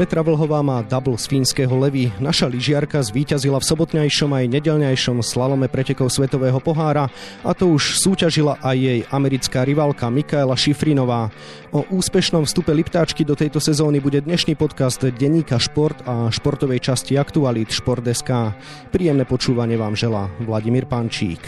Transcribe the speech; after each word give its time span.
Petra 0.00 0.24
Vlhová 0.24 0.64
má 0.64 0.80
double 0.80 1.20
z 1.20 1.28
fínskeho 1.28 1.76
levy. 1.76 2.08
Naša 2.24 2.48
lyžiarka 2.48 3.04
zvíťazila 3.04 3.60
v 3.60 3.68
sobotňajšom 3.68 4.32
aj 4.32 4.48
nedelňajšom 4.48 5.20
slalome 5.20 5.68
pretekov 5.68 6.08
Svetového 6.08 6.56
pohára 6.56 7.12
a 7.44 7.52
to 7.52 7.68
už 7.76 8.00
súťažila 8.00 8.56
aj 8.64 8.76
jej 8.80 9.00
americká 9.12 9.60
rivalka 9.60 10.08
Mikaela 10.08 10.56
Šifrinová. 10.56 11.28
O 11.76 11.84
úspešnom 11.92 12.48
vstupe 12.48 12.72
Liptáčky 12.72 13.28
do 13.28 13.36
tejto 13.36 13.60
sezóny 13.60 14.00
bude 14.00 14.24
dnešný 14.24 14.56
podcast 14.56 15.04
denníka 15.04 15.60
Šport 15.60 16.00
a 16.08 16.32
športovej 16.32 16.80
časti 16.80 17.20
Aktualit 17.20 17.68
Šport.sk. 17.68 18.56
Príjemné 18.88 19.28
počúvanie 19.28 19.76
vám 19.76 19.92
želá 20.00 20.32
Vladimír 20.40 20.88
Pančík. 20.88 21.44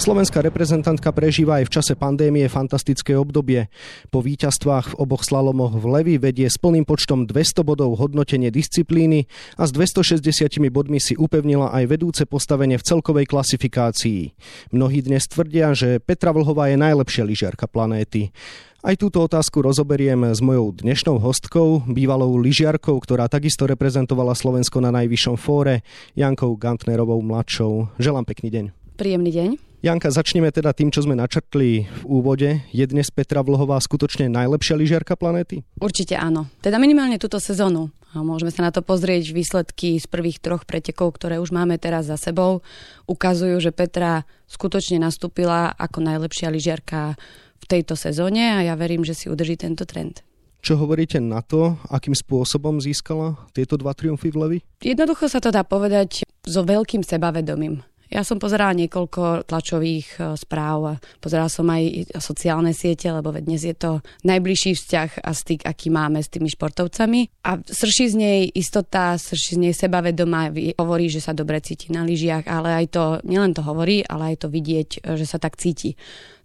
Slovenská 0.00 0.40
reprezentantka 0.40 1.12
prežíva 1.12 1.60
aj 1.60 1.68
v 1.68 1.74
čase 1.76 1.92
pandémie 1.92 2.48
fantastické 2.48 3.12
obdobie. 3.20 3.68
Po 4.08 4.24
víťazstvách 4.24 4.96
v 4.96 4.98
oboch 4.98 5.20
slalomoch 5.20 5.76
v 5.76 5.84
Levi 5.92 6.14
vedie 6.16 6.48
s 6.48 6.56
plným 6.56 6.88
počtom 6.88 7.28
200 7.28 7.60
bodov 7.68 8.00
hodnotenie 8.00 8.48
disciplíny 8.48 9.28
a 9.60 9.68
s 9.68 9.76
260 9.76 10.24
bodmi 10.72 11.04
si 11.04 11.20
upevnila 11.20 11.68
aj 11.76 11.84
vedúce 11.84 12.24
postavenie 12.24 12.80
v 12.80 12.86
celkovej 12.88 13.28
klasifikácii. 13.28 14.32
Mnohí 14.72 15.04
dnes 15.04 15.28
tvrdia, 15.28 15.76
že 15.76 16.00
Petra 16.00 16.32
Vlhová 16.32 16.72
je 16.72 16.80
najlepšia 16.80 17.28
lyžiarka 17.28 17.68
planéty. 17.68 18.32
Aj 18.80 18.96
túto 18.96 19.20
otázku 19.20 19.60
rozoberiem 19.60 20.32
s 20.32 20.40
mojou 20.40 20.80
dnešnou 20.80 21.20
hostkou, 21.20 21.84
bývalou 21.84 22.40
lyžiarkou, 22.40 22.96
ktorá 23.04 23.28
takisto 23.28 23.68
reprezentovala 23.68 24.32
Slovensko 24.32 24.80
na 24.80 24.96
najvyššom 24.96 25.36
fóre, 25.36 25.84
Jankou 26.16 26.56
Gantnerovou 26.56 27.20
mladšou. 27.20 28.00
Želám 28.00 28.24
pekný 28.24 28.48
deň. 28.48 28.64
Príjemný 28.96 29.32
deň. 29.36 29.69
Janka, 29.80 30.12
začneme 30.12 30.52
teda 30.52 30.76
tým, 30.76 30.92
čo 30.92 31.00
sme 31.00 31.16
načrtli 31.16 31.88
v 31.88 32.02
úvode. 32.04 32.60
Je 32.68 32.84
dnes 32.84 33.08
Petra 33.08 33.40
Vlhová 33.40 33.80
skutočne 33.80 34.28
najlepšia 34.28 34.76
lyžiarka 34.76 35.16
planéty? 35.16 35.64
Určite 35.80 36.20
áno. 36.20 36.52
Teda 36.60 36.76
minimálne 36.76 37.16
túto 37.16 37.40
sezónu. 37.40 37.88
A 38.12 38.20
môžeme 38.20 38.52
sa 38.52 38.60
na 38.60 38.76
to 38.76 38.84
pozrieť. 38.84 39.32
Výsledky 39.32 39.96
z 39.96 40.04
prvých 40.04 40.36
troch 40.36 40.68
pretekov, 40.68 41.16
ktoré 41.16 41.40
už 41.40 41.56
máme 41.56 41.80
teraz 41.80 42.12
za 42.12 42.20
sebou, 42.20 42.60
ukazujú, 43.08 43.56
že 43.56 43.72
Petra 43.72 44.28
skutočne 44.52 45.00
nastúpila 45.00 45.72
ako 45.72 46.04
najlepšia 46.04 46.52
lyžiarka 46.52 47.16
v 47.56 47.64
tejto 47.64 47.96
sezóne 47.96 48.60
a 48.60 48.60
ja 48.60 48.76
verím, 48.76 49.00
že 49.00 49.16
si 49.16 49.32
udrží 49.32 49.56
tento 49.56 49.88
trend. 49.88 50.20
Čo 50.60 50.76
hovoríte 50.76 51.24
na 51.24 51.40
to, 51.40 51.80
akým 51.88 52.12
spôsobom 52.12 52.84
získala 52.84 53.48
tieto 53.56 53.80
dva 53.80 53.96
triumfy 53.96 54.28
v 54.28 54.36
Levi? 54.44 54.58
Jednoducho 54.84 55.24
sa 55.32 55.40
to 55.40 55.48
dá 55.48 55.64
povedať 55.64 56.28
so 56.44 56.60
veľkým 56.68 57.00
sebavedomím. 57.00 57.80
Ja 58.10 58.26
som 58.26 58.42
pozerala 58.42 58.74
niekoľko 58.74 59.46
tlačových 59.46 60.08
e, 60.18 60.34
správ, 60.34 60.98
pozerala 61.22 61.46
som 61.46 61.62
aj 61.70 62.10
sociálne 62.18 62.74
siete, 62.74 63.06
lebo 63.06 63.30
dnes 63.30 63.62
je 63.62 63.70
to 63.70 64.02
najbližší 64.26 64.74
vzťah 64.74 65.22
a 65.22 65.30
styk, 65.30 65.62
aký 65.62 65.94
máme 65.94 66.18
s 66.18 66.26
tými 66.26 66.50
športovcami. 66.50 67.46
A 67.46 67.62
srší 67.62 68.10
z 68.10 68.16
nej 68.18 68.40
istota, 68.50 69.14
srší 69.14 69.54
z 69.54 69.60
nej 69.62 69.74
sebavedomá, 69.78 70.50
hovorí, 70.82 71.06
že 71.06 71.22
sa 71.22 71.30
dobre 71.30 71.62
cíti 71.62 71.94
na 71.94 72.02
lyžiach, 72.02 72.50
ale 72.50 72.82
aj 72.82 72.86
to, 72.90 73.04
nielen 73.22 73.54
to 73.54 73.62
hovorí, 73.62 74.02
ale 74.02 74.34
aj 74.34 74.42
to 74.42 74.48
vidieť, 74.50 74.88
e, 75.06 75.14
že 75.14 75.30
sa 75.30 75.38
tak 75.38 75.54
cíti. 75.54 75.94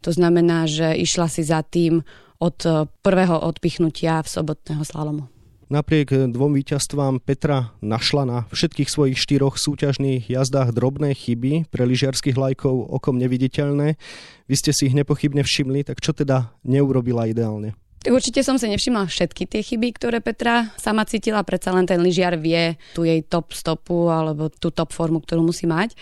To 0.05 0.13
znamená, 0.13 0.69
že 0.69 0.93
išla 0.93 1.25
si 1.25 1.41
za 1.41 1.65
tým 1.65 2.05
od 2.37 2.57
e, 2.61 2.85
prvého 3.01 3.41
odpichnutia 3.41 4.21
v 4.21 4.29
sobotného 4.29 4.85
slalomu. 4.85 5.34
Napriek 5.65 6.29
dvom 6.29 6.53
víťazstvám 6.53 7.25
Petra 7.25 7.73
našla 7.81 8.23
na 8.29 8.37
všetkých 8.53 8.85
svojich 8.85 9.17
štyroch 9.17 9.57
súťažných 9.57 10.29
jazdách 10.29 10.69
drobné 10.77 11.17
chyby 11.17 11.73
pre 11.73 11.89
lyžiarských 11.89 12.37
lajkov 12.37 12.85
okom 12.93 13.17
neviditeľné. 13.17 13.97
Vy 14.45 14.55
ste 14.61 14.69
si 14.77 14.85
ich 14.85 14.93
nepochybne 14.93 15.41
všimli, 15.41 15.81
tak 15.81 16.05
čo 16.05 16.13
teda 16.13 16.53
neurobila 16.61 17.25
ideálne? 17.25 17.73
Určite 18.05 18.45
som 18.45 18.61
si 18.61 18.69
nevšimla 18.69 19.09
všetky 19.09 19.49
tie 19.49 19.65
chyby, 19.65 19.97
ktoré 19.97 20.21
Petra 20.21 20.69
sama 20.77 21.01
cítila, 21.09 21.41
predsa 21.41 21.73
len 21.73 21.89
ten 21.89 21.97
lyžiar 21.97 22.37
vie 22.37 22.77
tú 22.93 23.01
jej 23.01 23.25
top 23.25 23.49
stopu 23.49 24.13
alebo 24.13 24.53
tú 24.53 24.69
top 24.69 24.93
formu, 24.93 25.17
ktorú 25.17 25.49
musí 25.49 25.65
mať 25.65 25.97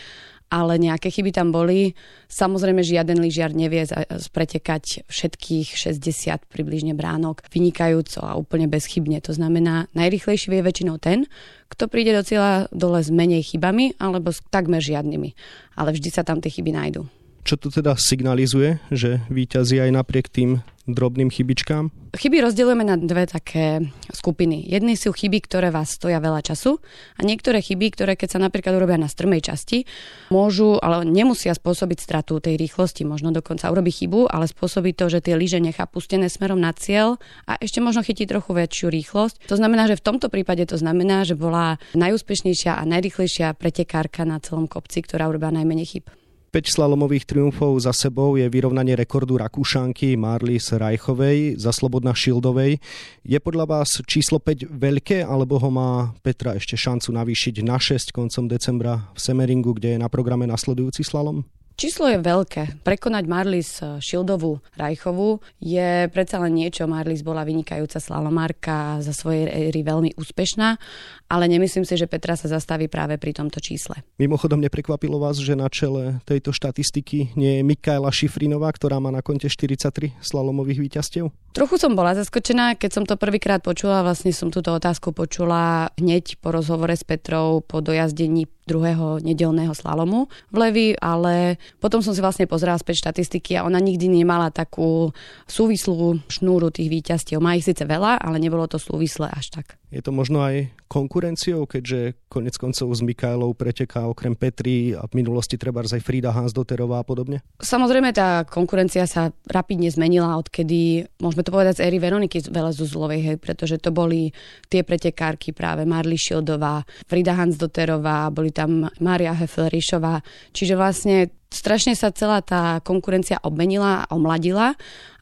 ale 0.53 0.77
nejaké 0.77 1.09
chyby 1.09 1.33
tam 1.33 1.49
boli. 1.49 1.97
Samozrejme, 2.29 2.85
žiaden 2.85 3.17
lyžiar 3.17 3.57
nevie 3.57 3.89
pretekať 4.29 5.09
všetkých 5.09 5.73
60 5.73 6.45
približne 6.45 6.93
bránok 6.93 7.41
vynikajúco 7.49 8.21
a 8.21 8.37
úplne 8.37 8.69
bezchybne. 8.69 9.17
To 9.25 9.33
znamená, 9.33 9.89
najrychlejší 9.97 10.53
vie 10.53 10.61
väčšinou 10.61 11.01
ten, 11.01 11.25
kto 11.73 11.89
príde 11.89 12.13
do 12.13 12.21
cieľa 12.21 12.69
dole 12.69 13.01
s 13.01 13.09
menej 13.09 13.49
chybami 13.49 13.97
alebo 13.97 14.29
s 14.29 14.45
takmer 14.53 14.77
žiadnymi. 14.77 15.33
Ale 15.73 15.89
vždy 15.97 16.09
sa 16.13 16.21
tam 16.21 16.37
tie 16.37 16.53
chyby 16.53 16.69
nájdú. 16.69 17.09
Čo 17.43 17.57
to 17.57 17.67
teda 17.73 17.97
signalizuje, 17.97 18.77
že 18.93 19.25
víťazí 19.27 19.81
aj 19.81 19.91
napriek 19.91 20.29
tým 20.29 20.63
drobným 20.87 21.31
chybičkám? 21.31 21.89
Chyby 22.13 22.45
rozdeľujeme 22.45 22.85
na 22.85 22.95
dve 22.99 23.25
také 23.25 23.89
skupiny. 24.11 24.67
Jedny 24.67 24.99
sú 24.99 25.15
chyby, 25.15 25.41
ktoré 25.47 25.73
vás 25.73 25.95
stoja 25.95 26.21
veľa 26.21 26.43
času 26.45 26.77
a 27.17 27.21
niektoré 27.25 27.63
chyby, 27.63 27.95
ktoré 27.95 28.13
keď 28.19 28.37
sa 28.37 28.39
napríklad 28.43 28.75
urobia 28.77 28.99
na 28.99 29.09
strmej 29.09 29.41
časti, 29.47 29.87
môžu, 30.29 30.77
ale 30.77 31.07
nemusia 31.07 31.55
spôsobiť 31.55 31.97
stratu 31.97 32.37
tej 32.43 32.59
rýchlosti. 32.59 33.07
Možno 33.07 33.31
dokonca 33.33 33.71
urobi 33.71 33.89
chybu, 33.89 34.29
ale 34.29 34.45
spôsobí 34.45 34.93
to, 34.93 35.09
že 35.09 35.23
tie 35.23 35.39
lyže 35.39 35.63
nechá 35.63 35.87
pustené 35.87 36.27
smerom 36.27 36.59
na 36.59 36.75
cieľ 36.75 37.17
a 37.47 37.57
ešte 37.57 37.79
možno 37.79 38.03
chytí 38.03 38.27
trochu 38.27 38.53
väčšiu 38.53 38.87
rýchlosť. 38.91 39.47
To 39.49 39.55
znamená, 39.57 39.89
že 39.89 39.97
v 39.97 40.05
tomto 40.05 40.27
prípade 40.29 40.67
to 40.69 40.77
znamená, 40.77 41.23
že 41.23 41.39
bola 41.39 41.81
najúspešnejšia 41.97 42.77
a 42.77 42.83
najrýchlejšia 42.85 43.55
pretekárka 43.57 44.27
na 44.27 44.37
celom 44.43 44.69
kopci, 44.69 45.01
ktorá 45.01 45.31
urobila 45.31 45.55
najmenej 45.55 45.87
chyb. 45.97 46.05
5 46.53 46.69
slalomových 46.69 47.25
triumfov 47.25 47.81
za 47.81 47.89
sebou 47.89 48.37
je 48.37 48.45
vyrovnanie 48.45 48.93
rekordu 48.93 49.41
Rakúšanky 49.41 50.13
Marlis 50.13 50.69
Rajchovej 50.69 51.57
za 51.57 51.73
Slobodna 51.73 52.13
Šildovej. 52.13 52.77
Je 53.25 53.41
podľa 53.41 53.65
vás 53.65 53.89
číslo 54.05 54.37
5 54.37 54.69
veľké, 54.69 55.25
alebo 55.25 55.57
ho 55.57 55.69
má 55.73 56.13
Petra 56.21 56.53
ešte 56.53 56.77
šancu 56.77 57.09
navýšiť 57.09 57.65
na 57.65 57.81
6 57.81 58.13
koncom 58.13 58.45
decembra 58.45 59.01
v 59.17 59.19
Semeringu, 59.25 59.73
kde 59.73 59.97
je 59.97 60.03
na 60.05 60.13
programe 60.13 60.45
nasledujúci 60.45 61.01
slalom? 61.01 61.41
Číslo 61.83 62.07
je 62.07 62.15
veľké. 62.15 62.79
Prekonať 62.79 63.23
Marlis 63.27 63.83
Šildovú 63.99 64.63
Rajchovú 64.79 65.43
je 65.59 66.07
predsa 66.15 66.39
len 66.39 66.55
niečo. 66.55 66.87
Marlis 66.87 67.27
bola 67.27 67.43
vynikajúca 67.43 67.99
slalomárka, 67.99 69.03
za 69.03 69.11
svojej 69.11 69.51
éry 69.67 69.83
veľmi 69.83 70.15
úspešná, 70.15 70.79
ale 71.27 71.43
nemyslím 71.51 71.83
si, 71.83 71.99
že 71.99 72.07
Petra 72.07 72.39
sa 72.39 72.47
zastaví 72.47 72.87
práve 72.87 73.19
pri 73.19 73.35
tomto 73.35 73.59
čísle. 73.59 73.99
Mimochodom 74.15 74.63
neprekvapilo 74.63 75.19
vás, 75.19 75.35
že 75.43 75.59
na 75.59 75.67
čele 75.67 76.23
tejto 76.23 76.55
štatistiky 76.55 77.35
nie 77.35 77.59
je 77.59 77.67
Mikaela 77.67 78.15
Šifrinová, 78.15 78.71
ktorá 78.71 79.03
má 79.03 79.11
na 79.11 79.19
konte 79.19 79.51
43 79.51 80.15
slalomových 80.23 80.87
víťazstiev? 80.87 81.35
Trochu 81.51 81.75
som 81.75 81.99
bola 81.99 82.15
zaskočená, 82.15 82.79
keď 82.79 82.91
som 82.95 83.03
to 83.03 83.19
prvýkrát 83.19 83.59
počula, 83.59 84.07
vlastne 84.07 84.31
som 84.31 84.47
túto 84.47 84.71
otázku 84.71 85.11
počula 85.11 85.91
hneď 85.99 86.39
po 86.39 86.55
rozhovore 86.55 86.95
s 86.95 87.03
Petrou 87.03 87.59
po 87.59 87.83
dojazdení 87.83 88.47
druhého 88.63 89.19
nedelného 89.19 89.75
slalomu 89.75 90.31
v 90.49 90.55
Levi, 90.55 90.87
ale 90.97 91.59
potom 91.83 91.99
som 91.99 92.15
si 92.15 92.23
vlastne 92.23 92.47
pozerala 92.47 92.79
späť 92.79 93.09
štatistiky 93.09 93.59
a 93.59 93.67
ona 93.67 93.77
nikdy 93.83 94.07
nemala 94.07 94.49
takú 94.49 95.11
súvislú 95.45 96.23
šnúru 96.31 96.71
tých 96.71 96.87
víťazstiev. 96.87 97.43
Má 97.43 97.59
ich 97.59 97.67
síce 97.67 97.83
veľa, 97.83 98.23
ale 98.23 98.39
nebolo 98.39 98.65
to 98.65 98.79
súvislé 98.79 99.27
až 99.31 99.51
tak. 99.61 99.82
Je 99.93 100.01
to 100.01 100.09
možno 100.09 100.41
aj 100.41 100.73
konkurenciou, 100.89 101.69
keďže 101.69 102.17
konec 102.25 102.57
koncov 102.57 102.89
s 102.89 103.05
Mikaelou 103.05 103.53
preteká 103.53 104.09
okrem 104.09 104.33
Petri 104.33 104.97
a 104.97 105.05
v 105.05 105.21
minulosti 105.21 105.53
treba 105.53 105.85
aj 105.85 106.01
Frida 106.01 106.33
Hansdoterová 106.33 107.01
a 107.01 107.05
podobne? 107.05 107.45
Samozrejme, 107.61 108.09
tá 108.09 108.41
konkurencia 108.49 109.05
sa 109.05 109.29
rapidne 109.45 109.93
zmenila, 109.93 110.41
odkedy, 110.41 111.05
môžeme 111.21 111.45
to 111.45 111.53
povedať 111.53 111.77
z 111.77 111.93
éry 111.93 112.01
Veroniky 112.01 112.41
Velezuzulovej, 112.49 113.21
hej, 113.21 113.37
pretože 113.37 113.77
to 113.77 113.93
boli 113.93 114.33
tie 114.65 114.81
pretekárky 114.81 115.53
práve 115.53 115.85
Marli 115.85 116.17
Šildová, 116.17 116.81
Frida 117.05 117.37
Hansdoterová, 117.37 118.33
boli 118.33 118.49
tam 118.49 118.89
Mária 118.97 119.37
Hefel-Rišová. 119.37 120.25
Čiže 120.49 120.73
vlastne 120.73 121.29
strašne 121.53 121.93
sa 121.93 122.09
celá 122.09 122.41
tá 122.41 122.81
konkurencia 122.81 123.37
obmenila 123.45 124.03
a 124.03 124.09
omladila 124.11 124.73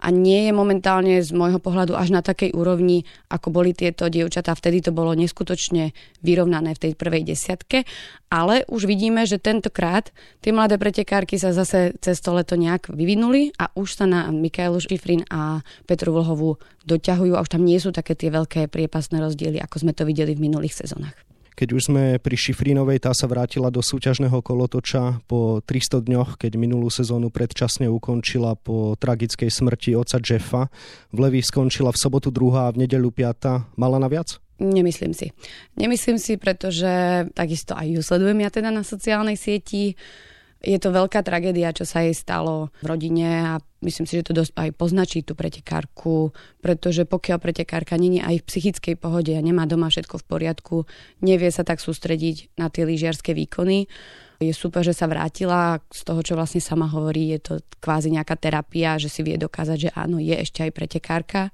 a 0.02 0.08
nie 0.10 0.50
je 0.50 0.52
momentálne 0.56 1.22
z 1.22 1.30
môjho 1.30 1.62
pohľadu 1.62 1.94
až 1.94 2.10
na 2.10 2.26
takej 2.26 2.58
úrovni, 2.58 3.06
ako 3.30 3.54
boli 3.54 3.78
tieto 3.78 4.10
dievčatá. 4.10 4.58
Vtedy 4.58 4.82
to 4.82 4.90
bolo 4.96 5.14
neskutočne 5.14 5.94
vyrovnané 6.26 6.74
v 6.74 6.82
tej 6.90 6.94
prvej 6.98 7.22
desiatke, 7.28 7.86
ale 8.34 8.66
už 8.66 8.90
vidíme, 8.90 9.28
že 9.30 9.38
tentokrát 9.38 10.10
tie 10.42 10.50
mladé 10.50 10.82
pretekárky 10.82 11.38
sa 11.38 11.54
zase 11.54 11.94
cez 12.02 12.18
to 12.18 12.34
leto 12.34 12.58
nejak 12.58 12.90
vyvinuli 12.90 13.54
a 13.62 13.70
už 13.78 14.02
sa 14.02 14.10
na 14.10 14.34
Mikaelu 14.34 14.82
Šifrin 14.82 15.22
a 15.30 15.62
Petru 15.86 16.18
Vlhovú 16.18 16.58
doťahujú 16.90 17.38
a 17.38 17.44
už 17.46 17.52
tam 17.54 17.62
nie 17.62 17.78
sú 17.78 17.94
také 17.94 18.18
tie 18.18 18.34
veľké 18.34 18.72
priepasné 18.74 19.22
rozdiely, 19.22 19.62
ako 19.62 19.86
sme 19.86 19.94
to 19.94 20.08
videli 20.10 20.34
v 20.34 20.50
minulých 20.50 20.82
sezónach. 20.82 21.31
Keď 21.52 21.68
už 21.76 21.82
sme 21.92 22.04
pri 22.18 22.36
Šifrinovej, 22.40 23.04
tá 23.04 23.12
sa 23.12 23.28
vrátila 23.28 23.68
do 23.68 23.84
súťažného 23.84 24.40
kolotoča 24.40 25.20
po 25.28 25.60
300 25.62 26.08
dňoch, 26.08 26.30
keď 26.40 26.56
minulú 26.56 26.88
sezónu 26.88 27.28
predčasne 27.28 27.92
ukončila 27.92 28.56
po 28.56 28.96
tragickej 28.96 29.52
smrti 29.52 29.94
oca 29.94 30.18
Jeffa. 30.24 30.72
V 31.12 31.18
Levi 31.20 31.44
skončila 31.44 31.92
v 31.92 32.02
sobotu 32.02 32.32
druhá 32.32 32.72
a 32.72 32.74
v 32.74 32.88
nedeľu 32.88 33.12
piata. 33.12 33.68
Mala 33.76 34.00
na 34.00 34.08
viac? 34.08 34.40
Nemyslím 34.62 35.12
si. 35.18 35.34
Nemyslím 35.74 36.22
si, 36.22 36.38
pretože 36.38 37.26
takisto 37.34 37.74
aj 37.74 37.98
ju 37.98 38.02
sledujem 38.06 38.46
ja 38.46 38.50
teda 38.54 38.70
na 38.70 38.86
sociálnej 38.86 39.34
sieti 39.34 39.98
Je 40.62 40.78
to 40.78 40.94
veľká 40.94 41.26
tragédia, 41.26 41.74
čo 41.74 41.90
sa 41.90 42.06
jej 42.06 42.14
stalo 42.14 42.70
v 42.86 42.86
rodine 42.86 43.30
a 43.42 43.54
myslím 43.82 44.06
si, 44.06 44.22
že 44.22 44.30
to 44.30 44.38
dosť 44.38 44.54
aj 44.54 44.70
poznačí 44.78 45.20
tú 45.26 45.34
pretekárku, 45.34 46.32
pretože 46.62 47.10
pokiaľ 47.10 47.38
pretekárka 47.42 47.98
není 47.98 48.22
aj 48.22 48.46
v 48.46 48.48
psychickej 48.48 48.96
pohode 49.02 49.34
a 49.34 49.42
nemá 49.42 49.66
doma 49.66 49.90
všetko 49.90 50.22
v 50.22 50.28
poriadku, 50.30 50.78
nevie 51.26 51.50
sa 51.50 51.66
tak 51.66 51.82
sústrediť 51.82 52.54
na 52.62 52.70
tie 52.70 52.86
lyžiarske 52.86 53.34
výkony, 53.34 53.90
je 54.42 54.54
super, 54.58 54.82
že 54.82 54.98
sa 54.98 55.06
vrátila. 55.06 55.78
Z 55.94 56.02
toho, 56.02 56.22
čo 56.26 56.34
vlastne 56.34 56.58
sama 56.58 56.90
hovorí, 56.90 57.38
je 57.38 57.40
to 57.40 57.54
kvázi 57.78 58.10
nejaká 58.10 58.34
terapia, 58.42 58.98
že 58.98 59.06
si 59.06 59.22
vie 59.22 59.38
dokázať, 59.38 59.78
že 59.78 59.90
áno, 59.94 60.18
je 60.18 60.34
ešte 60.34 60.66
aj 60.66 60.72
pretekárka, 60.74 61.54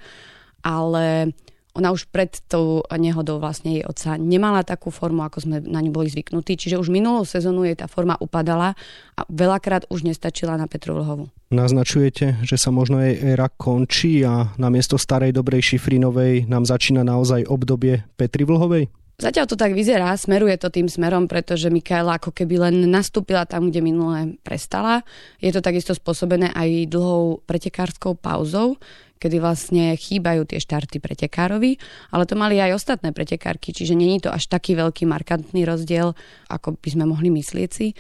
ale 0.63 1.35
ona 1.77 1.93
už 1.93 2.09
pred 2.09 2.33
tou 2.49 2.81
nehodou 2.89 3.37
vlastne 3.37 3.77
jej 3.77 3.85
otca 3.85 4.17
nemala 4.17 4.65
takú 4.65 4.89
formu, 4.89 5.21
ako 5.21 5.45
sme 5.45 5.61
na 5.61 5.77
ňu 5.85 5.93
boli 5.93 6.09
zvyknutí, 6.09 6.57
čiže 6.57 6.81
už 6.81 6.89
minulú 6.89 7.21
sezónu 7.21 7.61
jej 7.69 7.77
tá 7.77 7.85
forma 7.85 8.17
upadala 8.17 8.73
a 9.13 9.21
veľakrát 9.29 9.85
už 9.93 10.09
nestačila 10.09 10.57
na 10.57 10.65
Petru 10.65 10.97
Vlhovu. 10.97 11.29
Naznačujete, 11.53 12.41
že 12.41 12.57
sa 12.57 12.73
možno 12.73 12.97
jej 12.99 13.21
éra 13.21 13.53
končí 13.53 14.25
a 14.25 14.51
namiesto 14.57 14.97
starej 14.97 15.37
dobrej 15.37 15.77
Šifrinovej 15.77 16.49
nám 16.49 16.65
začína 16.65 17.05
naozaj 17.05 17.45
obdobie 17.45 18.03
Petri 18.17 18.43
Vlhovej? 18.43 18.89
Zatiaľ 19.17 19.49
to 19.49 19.57
tak 19.57 19.73
vyzerá, 19.73 20.13
smeruje 20.13 20.53
to 20.61 20.69
tým 20.69 20.85
smerom, 20.85 21.25
pretože 21.25 21.73
Mikaela 21.73 22.21
ako 22.21 22.29
keby 22.29 22.69
len 22.69 22.85
nastúpila 22.85 23.49
tam, 23.49 23.73
kde 23.73 23.81
minule 23.81 24.37
prestala. 24.45 25.01
Je 25.41 25.49
to 25.49 25.57
takisto 25.57 25.97
spôsobené 25.97 26.53
aj 26.53 26.85
dlhou 26.85 27.41
pretekárskou 27.49 28.13
pauzou, 28.13 28.77
kedy 29.17 29.41
vlastne 29.41 29.97
chýbajú 29.97 30.45
tie 30.47 30.61
štarty 30.61 31.01
pretekárovi, 31.01 31.81
ale 32.13 32.23
to 32.29 32.37
mali 32.37 32.61
aj 32.61 32.77
ostatné 32.77 33.11
pretekárky, 33.11 33.73
čiže 33.73 33.97
není 33.97 34.21
to 34.21 34.29
až 34.29 34.47
taký 34.47 34.77
veľký 34.77 35.09
markantný 35.09 35.65
rozdiel, 35.65 36.13
ako 36.47 36.77
by 36.77 36.89
sme 36.93 37.05
mohli 37.09 37.33
myslieť 37.33 37.69
si. 37.73 37.97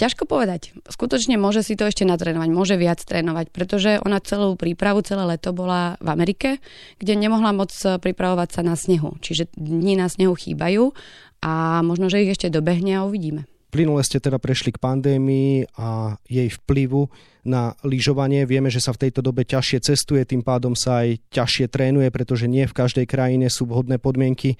Ťažko 0.00 0.24
povedať. 0.24 0.72
Skutočne 0.88 1.36
môže 1.36 1.60
si 1.60 1.76
to 1.76 1.84
ešte 1.84 2.08
natrénovať, 2.08 2.48
môže 2.48 2.80
viac 2.80 3.04
trénovať, 3.04 3.52
pretože 3.52 4.00
ona 4.00 4.16
celú 4.24 4.56
prípravu, 4.56 5.04
celé 5.04 5.28
leto 5.28 5.52
bola 5.52 6.00
v 6.00 6.08
Amerike, 6.08 6.56
kde 6.96 7.20
nemohla 7.20 7.52
moc 7.52 7.68
pripravovať 7.74 8.48
sa 8.48 8.62
na 8.64 8.78
snehu. 8.78 9.20
Čiže 9.20 9.52
dni 9.58 10.00
na 10.00 10.08
snehu 10.08 10.32
chýbajú 10.32 10.96
a 11.44 11.84
možno, 11.84 12.08
že 12.08 12.22
ich 12.22 12.32
ešte 12.32 12.48
dobehne 12.48 13.02
a 13.02 13.04
uvidíme. 13.04 13.49
Plynule 13.70 14.02
ste 14.02 14.18
teda 14.18 14.42
prešli 14.42 14.74
k 14.74 14.82
pandémii 14.82 15.78
a 15.78 16.18
jej 16.26 16.50
vplyvu 16.50 17.06
na 17.46 17.78
lyžovanie. 17.86 18.42
Vieme, 18.42 18.66
že 18.66 18.82
sa 18.82 18.90
v 18.90 19.06
tejto 19.06 19.22
dobe 19.22 19.46
ťažšie 19.46 19.78
cestuje, 19.80 20.26
tým 20.26 20.42
pádom 20.42 20.74
sa 20.74 21.06
aj 21.06 21.22
ťažšie 21.30 21.70
trénuje, 21.70 22.10
pretože 22.10 22.50
nie 22.50 22.66
v 22.66 22.76
každej 22.76 23.06
krajine 23.06 23.46
sú 23.46 23.70
vhodné 23.70 24.02
podmienky. 24.02 24.58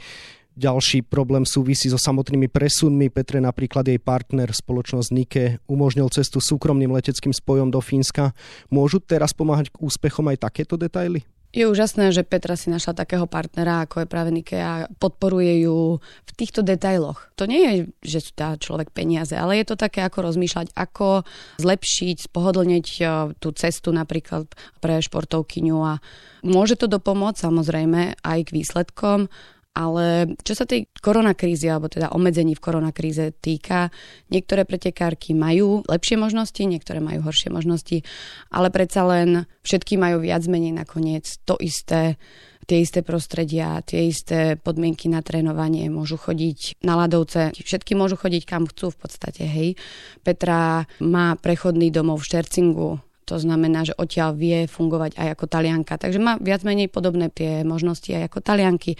Ďalší 0.54 1.06
problém 1.06 1.42
súvisí 1.42 1.90
so 1.90 1.98
samotnými 1.98 2.50
presunmi. 2.50 3.10
Petre 3.10 3.42
napríklad 3.42 3.86
jej 3.86 3.98
partner, 3.98 4.50
spoločnosť 4.50 5.08
Nike, 5.14 5.46
umožnil 5.70 6.10
cestu 6.10 6.42
súkromným 6.42 6.90
leteckým 6.90 7.34
spojom 7.34 7.70
do 7.70 7.82
Fínska. 7.82 8.36
Môžu 8.70 9.02
teraz 9.02 9.34
pomáhať 9.34 9.70
k 9.74 9.80
úspechom 9.82 10.26
aj 10.30 10.42
takéto 10.46 10.78
detaily? 10.78 11.26
Je 11.50 11.66
úžasné, 11.66 12.14
že 12.14 12.22
Petra 12.22 12.54
si 12.54 12.70
našla 12.70 12.94
takého 12.94 13.26
partnera, 13.26 13.82
ako 13.82 14.06
je 14.06 14.06
práve 14.06 14.30
Nike 14.30 14.54
a 14.54 14.86
podporuje 15.02 15.66
ju 15.66 15.98
v 15.98 16.30
týchto 16.38 16.62
detailoch. 16.62 17.26
To 17.34 17.50
nie 17.50 17.62
je, 17.66 17.74
že 18.06 18.30
sú 18.30 18.32
dá 18.38 18.54
človek 18.54 18.94
peniaze, 18.94 19.34
ale 19.34 19.58
je 19.58 19.74
to 19.74 19.76
také, 19.76 20.06
ako 20.06 20.30
rozmýšľať, 20.30 20.70
ako 20.78 21.26
zlepšiť, 21.58 22.16
spohodlniť 22.30 22.86
e, 22.86 23.02
tú 23.42 23.48
cestu 23.50 23.90
napríklad 23.90 24.46
pre 24.78 25.02
športovkyňu 25.02 25.78
a 25.82 25.98
môže 26.46 26.78
to 26.78 26.86
dopomôcť 26.86 27.42
samozrejme 27.42 28.22
aj 28.22 28.38
k 28.46 28.54
výsledkom, 28.54 29.26
ale 29.70 30.34
čo 30.42 30.58
sa 30.58 30.66
tej 30.66 30.90
koronakrízy, 30.98 31.70
alebo 31.70 31.86
teda 31.86 32.10
obmedzení 32.10 32.58
v 32.58 32.64
koronakríze 32.64 33.30
týka, 33.38 33.94
niektoré 34.28 34.66
pretekárky 34.66 35.30
majú 35.32 35.86
lepšie 35.86 36.18
možnosti, 36.18 36.58
niektoré 36.58 36.98
majú 36.98 37.22
horšie 37.22 37.54
možnosti, 37.54 38.02
ale 38.50 38.68
predsa 38.74 39.06
len 39.06 39.46
všetky 39.62 39.94
majú 39.94 40.20
viac 40.26 40.42
menej 40.50 40.74
nakoniec 40.74 41.26
to 41.46 41.54
isté, 41.62 42.18
tie 42.66 42.82
isté 42.82 43.06
prostredia, 43.06 43.78
tie 43.86 44.10
isté 44.10 44.58
podmienky 44.58 45.06
na 45.06 45.22
trénovanie, 45.22 45.86
môžu 45.86 46.18
chodiť 46.18 46.82
na 46.82 46.98
ľadovce, 46.98 47.54
všetky 47.54 47.94
môžu 47.94 48.18
chodiť 48.18 48.42
kam 48.46 48.66
chcú 48.66 48.90
v 48.90 48.98
podstate, 49.06 49.46
hej. 49.46 49.78
Petra 50.26 50.86
má 51.02 51.38
prechodný 51.38 51.94
domov 51.94 52.22
v 52.22 52.28
Štercingu, 52.30 52.90
to 53.30 53.38
znamená, 53.38 53.86
že 53.86 53.94
odtiaľ 53.94 54.34
vie 54.34 54.66
fungovať 54.66 55.14
aj 55.14 55.38
ako 55.38 55.46
talianka. 55.46 55.94
Takže 55.94 56.18
má 56.18 56.34
viac 56.42 56.66
menej 56.66 56.90
podobné 56.90 57.30
tie 57.30 57.62
možnosti 57.62 58.10
aj 58.10 58.26
ako 58.26 58.42
talianky. 58.42 58.98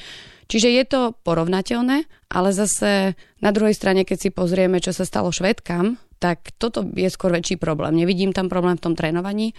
Čiže 0.51 0.69
je 0.75 0.85
to 0.85 1.01
porovnateľné, 1.23 2.11
ale 2.27 2.49
zase 2.51 3.15
na 3.39 3.51
druhej 3.55 3.79
strane, 3.79 4.03
keď 4.03 4.19
si 4.19 4.31
pozrieme, 4.35 4.83
čo 4.83 4.91
sa 4.91 5.07
stalo 5.07 5.31
švedkám, 5.31 5.95
tak 6.19 6.51
toto 6.59 6.83
je 6.91 7.07
skôr 7.07 7.31
väčší 7.31 7.55
problém. 7.55 7.95
Nevidím 7.95 8.35
tam 8.35 8.51
problém 8.51 8.75
v 8.75 8.85
tom 8.91 8.95
trénovaní, 8.99 9.55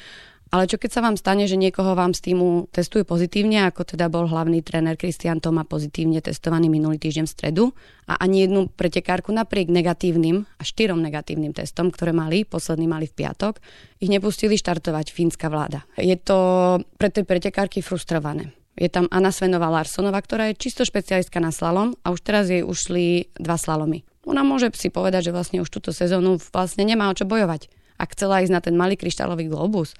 ale 0.51 0.67
čo 0.67 0.75
keď 0.75 0.91
sa 0.91 0.99
vám 0.99 1.15
stane, 1.15 1.47
že 1.47 1.55
niekoho 1.55 1.95
vám 1.95 2.11
z 2.11 2.27
týmu 2.27 2.67
testuje 2.75 3.07
pozitívne, 3.07 3.63
ako 3.71 3.95
teda 3.95 4.11
bol 4.11 4.27
hlavný 4.27 4.59
tréner 4.59 4.99
Kristian 4.99 5.39
Toma 5.39 5.63
pozitívne 5.63 6.19
testovaný 6.19 6.67
minulý 6.67 6.99
týždeň 6.99 7.23
v 7.23 7.31
stredu 7.31 7.63
a 8.11 8.19
ani 8.19 8.43
jednu 8.43 8.67
pretekárku 8.67 9.31
napriek 9.31 9.71
negatívnym 9.71 10.43
a 10.43 10.63
štyrom 10.67 10.99
negatívnym 10.99 11.55
testom, 11.55 11.87
ktoré 11.87 12.11
mali, 12.11 12.43
posledný 12.43 12.83
mali 12.83 13.07
v 13.07 13.15
piatok, 13.15 13.63
ich 14.03 14.11
nepustili 14.11 14.59
štartovať 14.59 15.15
fínska 15.15 15.47
vláda. 15.47 15.87
Je 15.95 16.19
to 16.19 16.83
pre 16.99 17.07
tie 17.07 17.23
pretekárky 17.23 17.79
frustrované. 17.79 18.51
Je 18.79 18.87
tam 18.87 19.11
Anna 19.11 19.35
Svenová 19.35 19.67
Larsonová, 19.67 20.23
ktorá 20.23 20.51
je 20.51 20.59
čisto 20.59 20.87
špecialistka 20.87 21.43
na 21.43 21.51
slalom 21.51 21.95
a 22.01 22.15
už 22.15 22.19
teraz 22.23 22.47
jej 22.47 22.63
ušli 22.63 23.35
dva 23.35 23.59
slalomy. 23.59 24.07
Ona 24.29 24.45
môže 24.45 24.71
si 24.77 24.93
povedať, 24.93 25.29
že 25.29 25.35
vlastne 25.35 25.59
už 25.59 25.69
túto 25.69 25.91
sezónu 25.91 26.37
vlastne 26.53 26.85
nemá 26.85 27.09
o 27.09 27.17
čo 27.17 27.27
bojovať. 27.27 27.67
Ak 27.99 28.17
chcela 28.17 28.41
ísť 28.41 28.53
na 28.53 28.61
ten 28.61 28.73
malý 28.77 28.97
kryštálový 28.97 29.49
globus, 29.49 29.93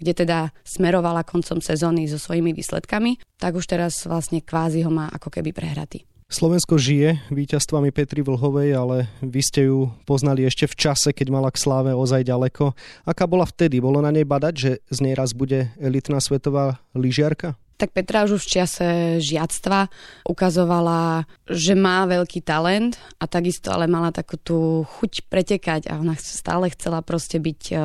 kde 0.00 0.12
teda 0.24 0.38
smerovala 0.64 1.22
koncom 1.22 1.60
sezóny 1.60 2.08
so 2.08 2.18
svojimi 2.18 2.56
výsledkami, 2.56 3.22
tak 3.38 3.54
už 3.54 3.68
teraz 3.68 4.02
vlastne 4.08 4.40
kvázi 4.40 4.82
ho 4.82 4.90
má 4.92 5.08
ako 5.12 5.28
keby 5.28 5.52
prehratý. 5.52 6.04
Slovensko 6.32 6.80
žije 6.80 7.28
víťazstvami 7.28 7.92
Petri 7.92 8.24
Vlhovej, 8.24 8.72
ale 8.72 8.96
vy 9.20 9.40
ste 9.44 9.68
ju 9.68 9.92
poznali 10.08 10.48
ešte 10.48 10.64
v 10.64 10.74
čase, 10.80 11.12
keď 11.12 11.28
mala 11.28 11.52
k 11.52 11.60
sláve 11.60 11.92
ozaj 11.92 12.24
ďaleko. 12.24 12.72
Aká 13.04 13.28
bola 13.28 13.44
vtedy? 13.44 13.84
Bolo 13.84 14.00
na 14.00 14.08
nej 14.08 14.24
badať, 14.24 14.54
že 14.56 14.70
z 14.88 14.98
nej 15.04 15.12
raz 15.12 15.36
bude 15.36 15.68
elitná 15.76 16.24
svetová 16.24 16.80
lyžiarka? 16.96 17.60
Tak 17.82 17.90
Petra 17.90 18.22
už 18.30 18.38
v 18.38 18.62
čase 18.62 18.88
žiactva 19.18 19.90
ukazovala, 20.22 21.26
že 21.50 21.74
má 21.74 22.06
veľký 22.06 22.38
talent 22.46 22.94
a 23.18 23.26
takisto 23.26 23.74
ale 23.74 23.90
mala 23.90 24.14
takú 24.14 24.38
tú 24.38 24.86
chuť 24.86 25.26
pretekať 25.26 25.90
a 25.90 25.98
ona 25.98 26.14
stále 26.14 26.70
chcela 26.70 27.02
proste 27.02 27.42
byť 27.42 27.62
e, 27.74 27.76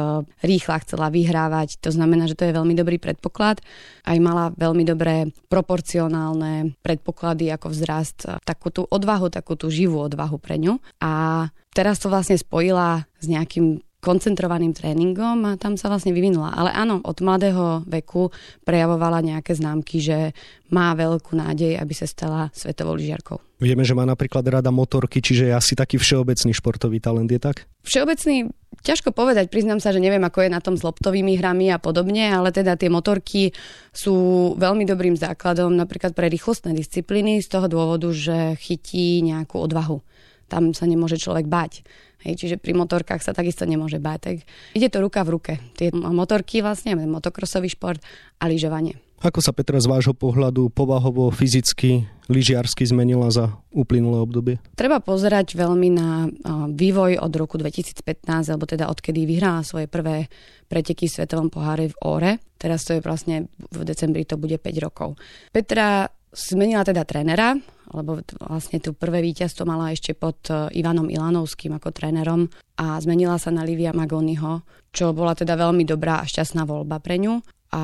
rýchla, 0.46 0.86
chcela 0.86 1.10
vyhrávať. 1.10 1.82
To 1.82 1.90
znamená, 1.90 2.30
že 2.30 2.38
to 2.38 2.46
je 2.46 2.54
veľmi 2.54 2.78
dobrý 2.78 3.02
predpoklad. 3.02 3.66
Aj 4.06 4.18
mala 4.22 4.54
veľmi 4.54 4.86
dobré 4.86 5.34
proporcionálne 5.50 6.78
predpoklady 6.86 7.50
ako 7.50 7.74
vzrast, 7.74 8.30
takú 8.46 8.70
tú 8.70 8.86
odvahu, 8.86 9.34
takú 9.34 9.58
tú 9.58 9.74
živú 9.74 9.98
odvahu 9.98 10.38
pre 10.38 10.62
ňu. 10.62 10.78
A 11.02 11.50
teraz 11.74 11.98
to 11.98 12.14
vlastne 12.14 12.38
spojila 12.38 13.10
s 13.18 13.26
nejakým 13.26 13.82
koncentrovaným 13.98 14.78
tréningom 14.78 15.42
a 15.50 15.52
tam 15.58 15.74
sa 15.74 15.90
vlastne 15.90 16.14
vyvinula. 16.14 16.54
Ale 16.54 16.70
áno, 16.70 17.02
od 17.02 17.18
mladého 17.18 17.82
veku 17.90 18.30
prejavovala 18.62 19.26
nejaké 19.26 19.58
známky, 19.58 19.98
že 19.98 20.38
má 20.70 20.94
veľkú 20.94 21.34
nádej, 21.34 21.82
aby 21.82 21.94
sa 21.98 22.06
stala 22.06 22.54
svetovou 22.54 22.94
lyžiarkou. 22.94 23.42
Vieme, 23.58 23.82
že 23.82 23.98
má 23.98 24.06
napríklad 24.06 24.46
rada 24.46 24.70
motorky, 24.70 25.18
čiže 25.18 25.50
je 25.50 25.54
asi 25.58 25.74
taký 25.74 25.98
všeobecný 25.98 26.54
športový 26.54 27.02
talent, 27.02 27.26
je 27.26 27.42
tak? 27.42 27.66
Všeobecný, 27.90 28.54
ťažko 28.86 29.10
povedať, 29.18 29.50
priznám 29.50 29.82
sa, 29.82 29.90
že 29.90 29.98
neviem, 29.98 30.22
ako 30.22 30.46
je 30.46 30.54
na 30.54 30.62
tom 30.62 30.78
s 30.78 30.86
loptovými 30.86 31.34
hrami 31.42 31.74
a 31.74 31.82
podobne, 31.82 32.30
ale 32.30 32.54
teda 32.54 32.78
tie 32.78 32.94
motorky 32.94 33.50
sú 33.90 34.54
veľmi 34.62 34.86
dobrým 34.86 35.18
základom 35.18 35.74
napríklad 35.74 36.14
pre 36.14 36.30
rýchlostné 36.30 36.78
disciplíny 36.78 37.42
z 37.42 37.50
toho 37.50 37.66
dôvodu, 37.66 38.14
že 38.14 38.54
chytí 38.62 39.26
nejakú 39.26 39.58
odvahu 39.58 40.06
tam 40.48 40.72
sa 40.72 40.88
nemôže 40.88 41.20
človek 41.20 41.46
bať. 41.46 41.84
Hej, 42.26 42.34
čiže 42.42 42.56
pri 42.58 42.74
motorkách 42.74 43.22
sa 43.22 43.36
takisto 43.36 43.68
nemôže 43.70 44.02
bať. 44.02 44.20
Tak 44.20 44.36
ide 44.74 44.88
to 44.90 45.00
ruka 45.04 45.22
v 45.22 45.34
ruke. 45.38 45.54
Tie 45.78 45.94
motorky 45.94 46.66
vlastne, 46.66 46.98
motokrosový 46.98 47.70
šport 47.70 48.02
a 48.42 48.50
lyžovanie. 48.50 48.98
Ako 49.18 49.42
sa 49.42 49.50
Petra 49.50 49.82
z 49.82 49.90
vášho 49.90 50.14
pohľadu 50.14 50.70
povahovo, 50.70 51.34
fyzicky, 51.34 52.06
lyžiarsky 52.30 52.86
zmenila 52.86 53.34
za 53.34 53.50
uplynulé 53.74 54.22
obdobie? 54.22 54.62
Treba 54.78 55.02
pozerať 55.02 55.58
veľmi 55.58 55.90
na 55.90 56.30
vývoj 56.70 57.18
od 57.18 57.34
roku 57.34 57.58
2015, 57.58 58.06
alebo 58.30 58.70
teda 58.70 58.86
odkedy 58.94 59.26
vyhrala 59.26 59.66
svoje 59.66 59.90
prvé 59.90 60.30
preteky 60.70 61.10
v 61.10 61.18
Svetovom 61.18 61.50
poháre 61.50 61.90
v 61.90 61.98
Óre. 62.06 62.32
Teraz 62.62 62.86
to 62.86 62.94
je 62.94 63.02
vlastne, 63.02 63.50
v 63.58 63.82
decembri 63.90 64.22
to 64.22 64.38
bude 64.38 64.62
5 64.62 64.86
rokov. 64.86 65.18
Petra 65.50 66.14
zmenila 66.38 66.86
teda 66.86 67.02
trénera, 67.02 67.58
lebo 67.90 68.22
vlastne 68.38 68.78
tu 68.78 68.94
prvé 68.94 69.26
víťazstvo 69.26 69.66
mala 69.66 69.90
ešte 69.90 70.14
pod 70.14 70.38
e, 70.54 70.70
Ivanom 70.78 71.10
Ilanovským 71.10 71.74
ako 71.74 71.90
trénerom 71.90 72.46
a 72.78 73.02
zmenila 73.02 73.42
sa 73.42 73.50
na 73.50 73.66
Livia 73.66 73.96
Magoniho, 73.96 74.62
čo 74.94 75.16
bola 75.18 75.34
teda 75.34 75.58
veľmi 75.58 75.88
dobrá 75.88 76.22
a 76.22 76.30
šťastná 76.30 76.68
voľba 76.68 77.02
pre 77.02 77.18
ňu. 77.18 77.42
A 77.68 77.84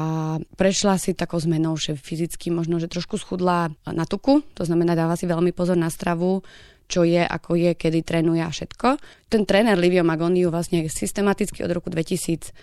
prešla 0.56 0.96
si 0.96 1.12
takou 1.12 1.44
zmenou, 1.44 1.76
že 1.76 2.00
fyzicky 2.00 2.48
možno, 2.56 2.80
že 2.80 2.88
trošku 2.88 3.20
schudla 3.20 3.68
na 3.84 4.08
tuku, 4.08 4.40
to 4.56 4.64
znamená 4.64 4.96
dáva 4.96 5.20
si 5.20 5.28
veľmi 5.28 5.52
pozor 5.52 5.76
na 5.76 5.92
stravu, 5.92 6.40
čo 6.94 7.02
je, 7.02 7.26
ako 7.26 7.58
je, 7.58 7.74
kedy 7.74 8.06
trénuje 8.06 8.46
a 8.46 8.54
všetko. 8.54 9.02
Ten 9.34 9.50
tréner 9.50 9.74
Livio 9.82 10.06
Magoniu 10.06 10.54
vlastne 10.54 10.86
systematicky 10.86 11.66
od 11.66 11.74
roku 11.74 11.90
2016 11.90 12.54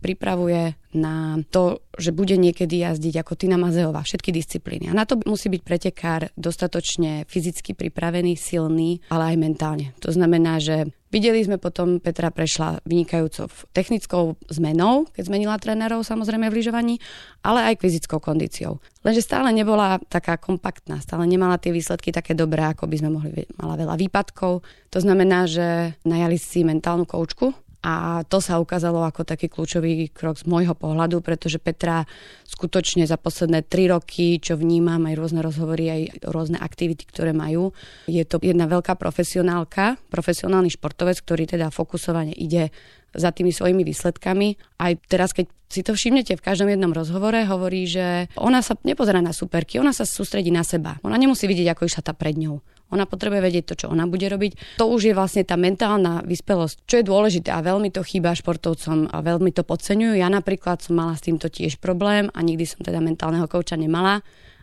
pripravuje 0.00 0.80
na 0.96 1.36
to, 1.52 1.84
že 2.00 2.16
bude 2.16 2.40
niekedy 2.40 2.80
jazdiť 2.80 3.20
ako 3.20 3.36
Tina 3.36 3.60
Mazeová, 3.60 4.00
všetky 4.00 4.32
disciplíny. 4.32 4.88
A 4.88 4.96
na 4.96 5.04
to 5.04 5.20
musí 5.28 5.52
byť 5.52 5.62
pretekár 5.68 6.32
dostatočne 6.32 7.28
fyzicky 7.28 7.76
pripravený, 7.76 8.40
silný, 8.40 9.04
ale 9.12 9.36
aj 9.36 9.36
mentálne. 9.36 9.92
To 10.00 10.08
znamená, 10.08 10.56
že 10.56 10.88
Videli 11.12 11.44
sme 11.44 11.60
potom, 11.60 12.00
Petra 12.00 12.32
prešla 12.32 12.80
vynikajúcou 12.88 13.52
technickou 13.76 14.40
zmenou, 14.48 15.04
keď 15.12 15.28
zmenila 15.28 15.60
trénerov 15.60 16.08
samozrejme 16.08 16.48
v 16.48 16.56
lyžovaní, 16.56 16.94
ale 17.44 17.68
aj 17.68 17.84
fyzickou 17.84 18.16
kondíciou. 18.16 18.80
Lenže 19.04 19.20
stále 19.20 19.52
nebola 19.52 20.00
taká 20.08 20.40
kompaktná, 20.40 21.04
stále 21.04 21.28
nemala 21.28 21.60
tie 21.60 21.68
výsledky 21.68 22.16
také 22.16 22.32
dobré, 22.32 22.64
ako 22.64 22.88
by 22.88 22.96
sme 22.96 23.10
mohli, 23.12 23.44
mala 23.60 23.76
veľa 23.76 24.00
výpadkov. 24.00 24.64
To 24.64 24.98
znamená, 25.04 25.44
že 25.44 25.92
najali 26.08 26.40
si 26.40 26.64
mentálnu 26.64 27.04
koučku, 27.04 27.52
a 27.82 28.22
to 28.30 28.38
sa 28.38 28.62
ukázalo 28.62 29.02
ako 29.02 29.26
taký 29.26 29.50
kľúčový 29.50 30.14
krok 30.14 30.38
z 30.38 30.46
môjho 30.46 30.78
pohľadu, 30.78 31.18
pretože 31.18 31.58
Petra 31.58 32.06
skutočne 32.46 33.02
za 33.10 33.18
posledné 33.18 33.66
tri 33.66 33.90
roky, 33.90 34.38
čo 34.38 34.54
vnímam, 34.54 35.02
aj 35.10 35.18
rôzne 35.18 35.40
rozhovory, 35.42 35.90
aj 35.90 36.02
rôzne 36.30 36.62
aktivity, 36.62 37.02
ktoré 37.02 37.34
majú, 37.34 37.74
je 38.06 38.22
to 38.22 38.38
jedna 38.38 38.70
veľká 38.70 38.94
profesionálka, 38.94 39.98
profesionálny 40.14 40.70
športovec, 40.70 41.18
ktorý 41.18 41.50
teda 41.50 41.74
fokusovane 41.74 42.30
ide 42.38 42.70
za 43.12 43.34
tými 43.34 43.52
svojimi 43.52 43.82
výsledkami. 43.84 44.78
Aj 44.80 44.92
teraz, 45.10 45.36
keď 45.36 45.50
si 45.72 45.80
to 45.80 45.96
všimnete 45.96 46.36
v 46.36 46.44
každom 46.44 46.68
jednom 46.68 46.92
rozhovore, 46.92 47.36
hovorí, 47.48 47.88
že 47.88 48.28
ona 48.36 48.60
sa 48.60 48.76
nepozerá 48.84 49.24
na 49.24 49.32
superky, 49.32 49.80
ona 49.80 49.92
sa 49.96 50.04
sústredí 50.04 50.52
na 50.52 50.64
seba. 50.64 51.00
Ona 51.04 51.16
nemusí 51.16 51.48
vidieť, 51.48 51.72
ako 51.72 51.88
išla 51.88 52.02
tá 52.04 52.12
pred 52.12 52.36
ňou. 52.36 52.60
Ona 52.92 53.08
potrebuje 53.08 53.40
vedieť 53.40 53.64
to, 53.72 53.74
čo 53.74 53.86
ona 53.88 54.04
bude 54.04 54.28
robiť. 54.28 54.76
To 54.78 54.92
už 54.92 55.08
je 55.10 55.14
vlastne 55.16 55.42
tá 55.42 55.56
mentálna 55.56 56.20
vyspelosť, 56.22 56.84
čo 56.84 57.00
je 57.00 57.08
dôležité 57.08 57.48
a 57.50 57.64
veľmi 57.64 57.88
to 57.88 58.04
chýba 58.04 58.36
športovcom 58.36 59.08
a 59.08 59.18
veľmi 59.24 59.50
to 59.50 59.64
podceňujú. 59.64 60.20
Ja 60.20 60.28
napríklad 60.28 60.84
som 60.84 61.00
mala 61.00 61.16
s 61.16 61.24
týmto 61.24 61.48
tiež 61.48 61.80
problém 61.80 62.28
a 62.36 62.38
nikdy 62.44 62.68
som 62.68 62.84
teda 62.84 63.00
mentálneho 63.00 63.48
kouča 63.48 63.80
nemala. 63.80 64.20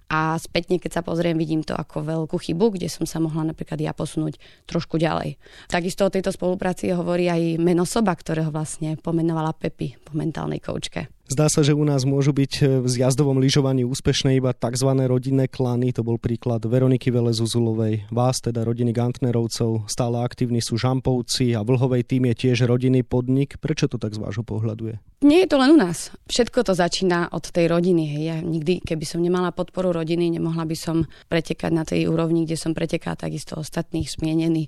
A 0.09 0.33
spätne, 0.41 0.81
keď 0.81 0.99
sa 0.99 1.05
pozriem, 1.05 1.37
vidím 1.37 1.61
to 1.61 1.77
ako 1.77 2.01
veľkú 2.01 2.33
chybu, 2.41 2.73
kde 2.73 2.89
som 2.89 3.05
sa 3.05 3.21
mohla 3.21 3.45
napríklad 3.45 3.77
ja 3.77 3.93
posunúť 3.93 4.41
trošku 4.65 4.97
ďalej. 4.97 5.37
Takisto 5.69 6.09
o 6.09 6.13
tejto 6.13 6.33
spolupráci 6.33 6.89
hovorí 6.89 7.29
aj 7.29 7.61
meno 7.61 7.85
soba, 7.85 8.17
ktorého 8.17 8.49
vlastne 8.49 8.97
pomenovala 8.97 9.53
Pepi 9.53 9.93
po 10.01 10.17
mentálnej 10.17 10.65
koučke. 10.65 11.18
Zdá 11.29 11.45
sa, 11.45 11.61
že 11.61 11.77
u 11.77 11.85
nás 11.85 12.09
môžu 12.09 12.33
byť 12.33 12.53
e, 12.57 12.61
v 12.81 12.87
zjazdovom 12.89 13.37
lyžovaní 13.37 13.85
úspešné 13.85 14.41
iba 14.41 14.49
tzv. 14.49 14.89
rodinné 15.05 15.45
klany. 15.45 15.93
To 15.93 16.01
bol 16.01 16.17
príklad 16.17 16.65
Veroniky 16.65 17.13
Velezuzulovej. 17.13 18.09
Vás, 18.09 18.41
teda 18.41 18.65
rodiny 18.65 18.89
Gantnerovcov, 18.89 19.85
stále 19.85 20.25
aktívni 20.25 20.57
sú 20.57 20.81
Žampovci 20.81 21.53
a 21.53 21.61
Vlhovej 21.61 22.09
tým 22.09 22.33
je 22.33 22.49
tiež 22.49 22.65
rodinný 22.65 23.05
podnik. 23.05 23.61
Prečo 23.61 23.85
to 23.85 24.01
tak 24.01 24.17
z 24.17 24.25
vášho 24.25 24.41
pohľadu 24.41 24.83
je? 24.89 24.95
Nie 25.21 25.45
je 25.45 25.53
to 25.53 25.61
len 25.61 25.69
u 25.69 25.77
nás. 25.77 26.09
Všetko 26.25 26.65
to 26.65 26.73
začína 26.73 27.29
od 27.29 27.45
tej 27.45 27.69
rodiny. 27.69 28.25
Ja 28.25 28.41
nikdy, 28.41 28.81
keby 28.81 29.05
som 29.05 29.21
nemala 29.21 29.53
podporu 29.53 29.93
rodiny, 29.93 30.33
nemohla 30.33 30.65
by 30.65 30.73
som 30.73 31.05
pretekať 31.29 31.69
na 31.69 31.85
tej 31.85 32.09
úrovni, 32.09 32.49
kde 32.49 32.57
som 32.57 32.73
pretekala 32.73 33.13
takisto 33.13 33.53
ostatných 33.61 34.09
smienený. 34.09 34.65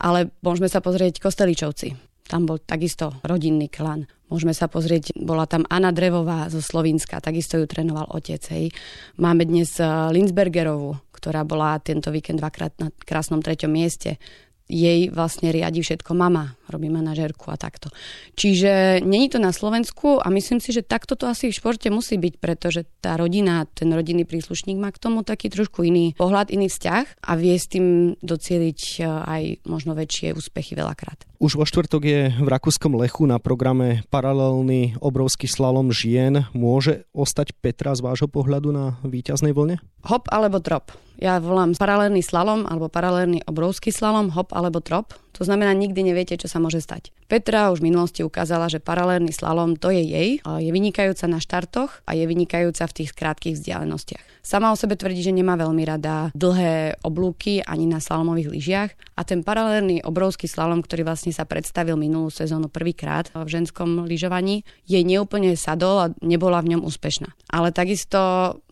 Ale 0.00 0.32
môžeme 0.40 0.72
sa 0.72 0.80
pozrieť 0.80 1.20
Kosteličovci. 1.20 2.09
Tam 2.30 2.46
bol 2.46 2.62
takisto 2.62 3.18
rodinný 3.26 3.66
klan. 3.66 4.06
Môžeme 4.30 4.54
sa 4.54 4.70
pozrieť, 4.70 5.10
bola 5.18 5.50
tam 5.50 5.66
Anna 5.66 5.90
Drevová 5.90 6.46
zo 6.46 6.62
Slovenska, 6.62 7.18
takisto 7.18 7.58
ju 7.58 7.66
trénoval 7.66 8.06
otec. 8.14 8.38
Hej. 8.54 8.70
Máme 9.18 9.42
dnes 9.50 9.74
eh, 9.82 9.90
Linsbergerovú, 10.14 10.94
ktorá 11.10 11.42
bola 11.42 11.74
tento 11.82 12.14
víkend 12.14 12.38
dvakrát 12.38 12.78
na 12.78 12.94
krásnom 13.02 13.42
treťom 13.42 13.74
mieste 13.74 14.22
jej 14.70 15.10
vlastne 15.10 15.50
riadi 15.50 15.82
všetko 15.82 16.14
mama, 16.14 16.54
robí 16.70 16.86
manažérku 16.86 17.50
a 17.50 17.58
takto. 17.58 17.90
Čiže 18.38 19.02
není 19.02 19.26
to 19.26 19.42
na 19.42 19.50
Slovensku 19.50 20.22
a 20.22 20.30
myslím 20.30 20.62
si, 20.62 20.70
že 20.70 20.86
takto 20.86 21.18
to 21.18 21.26
asi 21.26 21.50
v 21.50 21.58
športe 21.58 21.90
musí 21.90 22.16
byť, 22.16 22.34
pretože 22.38 22.86
tá 23.02 23.18
rodina, 23.18 23.66
ten 23.66 23.90
rodinný 23.90 24.22
príslušník 24.22 24.78
má 24.78 24.94
k 24.94 25.02
tomu 25.02 25.26
taký 25.26 25.50
trošku 25.50 25.82
iný 25.82 26.14
pohľad, 26.14 26.54
iný 26.54 26.70
vzťah 26.70 27.26
a 27.26 27.32
vie 27.34 27.58
s 27.58 27.66
tým 27.66 28.14
docieliť 28.22 28.80
e, 28.80 29.00
aj 29.04 29.42
možno 29.66 29.98
väčšie 29.98 30.38
úspechy 30.38 30.78
veľakrát. 30.78 31.26
Už 31.40 31.56
vo 31.56 31.64
štvrtok 31.64 32.02
je 32.04 32.20
v 32.36 32.48
Rakúskom 32.52 32.94
Lechu 33.00 33.24
na 33.24 33.40
programe 33.40 34.04
paralelný 34.12 35.00
obrovský 35.00 35.48
slalom 35.48 35.88
žien. 35.88 36.44
Môže 36.52 37.08
ostať 37.16 37.56
Petra 37.56 37.96
z 37.96 38.04
vášho 38.04 38.28
pohľadu 38.28 38.68
na 38.70 39.00
víťaznej 39.02 39.56
vlne? 39.56 39.80
Hop 40.04 40.28
alebo 40.28 40.60
drop. 40.60 40.92
Ja 41.20 41.36
volám 41.36 41.76
paralelný 41.76 42.24
slalom 42.24 42.64
alebo 42.64 42.88
paralelný 42.88 43.44
obrovský 43.44 43.92
slalom, 43.92 44.32
hop 44.32 44.56
alebo 44.56 44.80
trop. 44.80 45.12
To 45.38 45.46
znamená, 45.46 45.70
nikdy 45.74 46.02
neviete, 46.02 46.34
čo 46.40 46.50
sa 46.50 46.58
môže 46.58 46.82
stať. 46.82 47.14
Petra 47.30 47.70
už 47.70 47.78
v 47.78 47.94
minulosti 47.94 48.26
ukázala, 48.26 48.66
že 48.66 48.82
paralelný 48.82 49.30
slalom 49.30 49.78
to 49.78 49.94
je 49.94 50.02
jej. 50.02 50.30
Je 50.42 50.70
vynikajúca 50.74 51.30
na 51.30 51.38
štartoch 51.38 52.02
a 52.02 52.18
je 52.18 52.26
vynikajúca 52.26 52.82
v 52.90 52.96
tých 52.96 53.14
krátkých 53.14 53.54
vzdialenostiach. 53.54 54.42
Sama 54.42 54.72
o 54.72 54.76
sebe 54.76 54.96
tvrdí, 54.96 55.20
že 55.20 55.36
nemá 55.36 55.54
veľmi 55.54 55.84
rada 55.84 56.32
dlhé 56.32 56.98
oblúky 57.04 57.60
ani 57.62 57.84
na 57.86 58.00
slalomových 58.00 58.48
lyžiach 58.50 58.90
a 59.14 59.22
ten 59.22 59.44
paralelný 59.44 60.00
obrovský 60.02 60.48
slalom, 60.48 60.80
ktorý 60.80 61.06
vlastne 61.06 61.30
sa 61.30 61.44
predstavil 61.44 61.94
minulú 61.94 62.32
sezónu 62.32 62.72
prvýkrát 62.72 63.28
v 63.36 63.46
ženskom 63.46 64.08
lyžovaní, 64.08 64.64
jej 64.88 65.04
neúplne 65.04 65.54
sadol 65.54 65.96
a 66.02 66.06
nebola 66.24 66.64
v 66.64 66.74
ňom 66.74 66.82
úspešná. 66.88 67.30
Ale 67.52 67.70
takisto 67.70 68.18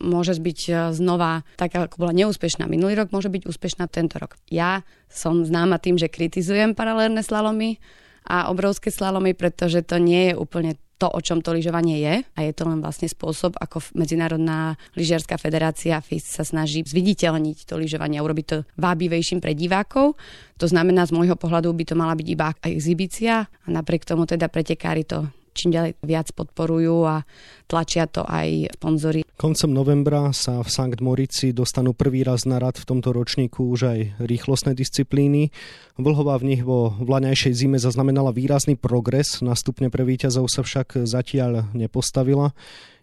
môže 0.00 0.34
byť 0.40 0.90
znova 0.96 1.44
taká, 1.60 1.84
ako 1.86 2.08
bola 2.08 2.16
neúspešná 2.16 2.64
minulý 2.64 2.96
rok, 2.96 3.12
môže 3.12 3.28
byť 3.28 3.44
úspešná 3.44 3.86
tento 3.92 4.16
rok. 4.18 4.40
Ja 4.48 4.82
som 5.08 5.42
známa 5.42 5.80
tým, 5.80 5.96
že 5.96 6.12
kritizujem 6.12 6.76
paralelné 6.76 7.24
slalomy 7.24 7.80
a 8.28 8.52
obrovské 8.52 8.92
slalomy, 8.92 9.32
pretože 9.32 9.80
to 9.82 9.96
nie 9.96 10.32
je 10.32 10.34
úplne 10.36 10.76
to, 10.98 11.06
o 11.06 11.20
čom 11.22 11.38
to 11.38 11.54
lyžovanie 11.54 12.02
je 12.02 12.14
a 12.26 12.38
je 12.42 12.52
to 12.52 12.66
len 12.66 12.82
vlastne 12.82 13.06
spôsob, 13.06 13.54
ako 13.54 13.78
Medzinárodná 13.94 14.74
lyžiarská 14.98 15.38
federácia 15.38 16.02
FIS 16.02 16.26
sa 16.26 16.42
snaží 16.42 16.82
zviditeľniť 16.82 17.70
to 17.70 17.78
lyžovanie 17.78 18.18
a 18.18 18.26
urobiť 18.26 18.46
to 18.50 18.66
vábivejším 18.74 19.38
pre 19.38 19.54
divákov. 19.54 20.18
To 20.58 20.66
znamená, 20.66 21.06
z 21.06 21.14
môjho 21.14 21.38
pohľadu 21.38 21.70
by 21.70 21.84
to 21.86 21.94
mala 21.94 22.18
byť 22.18 22.26
iba 22.26 22.50
exhibícia 22.66 23.46
a 23.46 23.68
napriek 23.70 24.02
tomu 24.02 24.26
teda 24.26 24.50
pretekári 24.50 25.06
to 25.06 25.30
čím 25.58 25.74
ďalej 25.74 25.98
viac 26.06 26.30
podporujú 26.30 27.02
a 27.02 27.26
tlačia 27.66 28.06
to 28.06 28.22
aj 28.22 28.78
sponzory. 28.78 29.26
Koncom 29.34 29.74
novembra 29.74 30.30
sa 30.30 30.62
v 30.62 30.70
Sankt 30.70 31.02
Morici 31.02 31.50
dostanú 31.50 31.94
prvý 31.98 32.22
raz 32.22 32.46
na 32.46 32.62
rad 32.62 32.78
v 32.78 32.86
tomto 32.86 33.10
ročníku 33.10 33.66
už 33.74 33.80
aj 33.90 33.98
rýchlostné 34.22 34.78
disciplíny. 34.78 35.50
Vlhová 35.98 36.38
v 36.38 36.54
nich 36.54 36.62
vo 36.62 36.94
vlaňajšej 37.02 37.66
zime 37.66 37.78
zaznamenala 37.82 38.30
výrazný 38.30 38.78
progres, 38.78 39.42
na 39.42 39.58
stupne 39.58 39.90
pre 39.90 40.06
víťazov 40.06 40.46
sa 40.46 40.62
však 40.62 41.02
zatiaľ 41.02 41.66
nepostavila. 41.74 42.54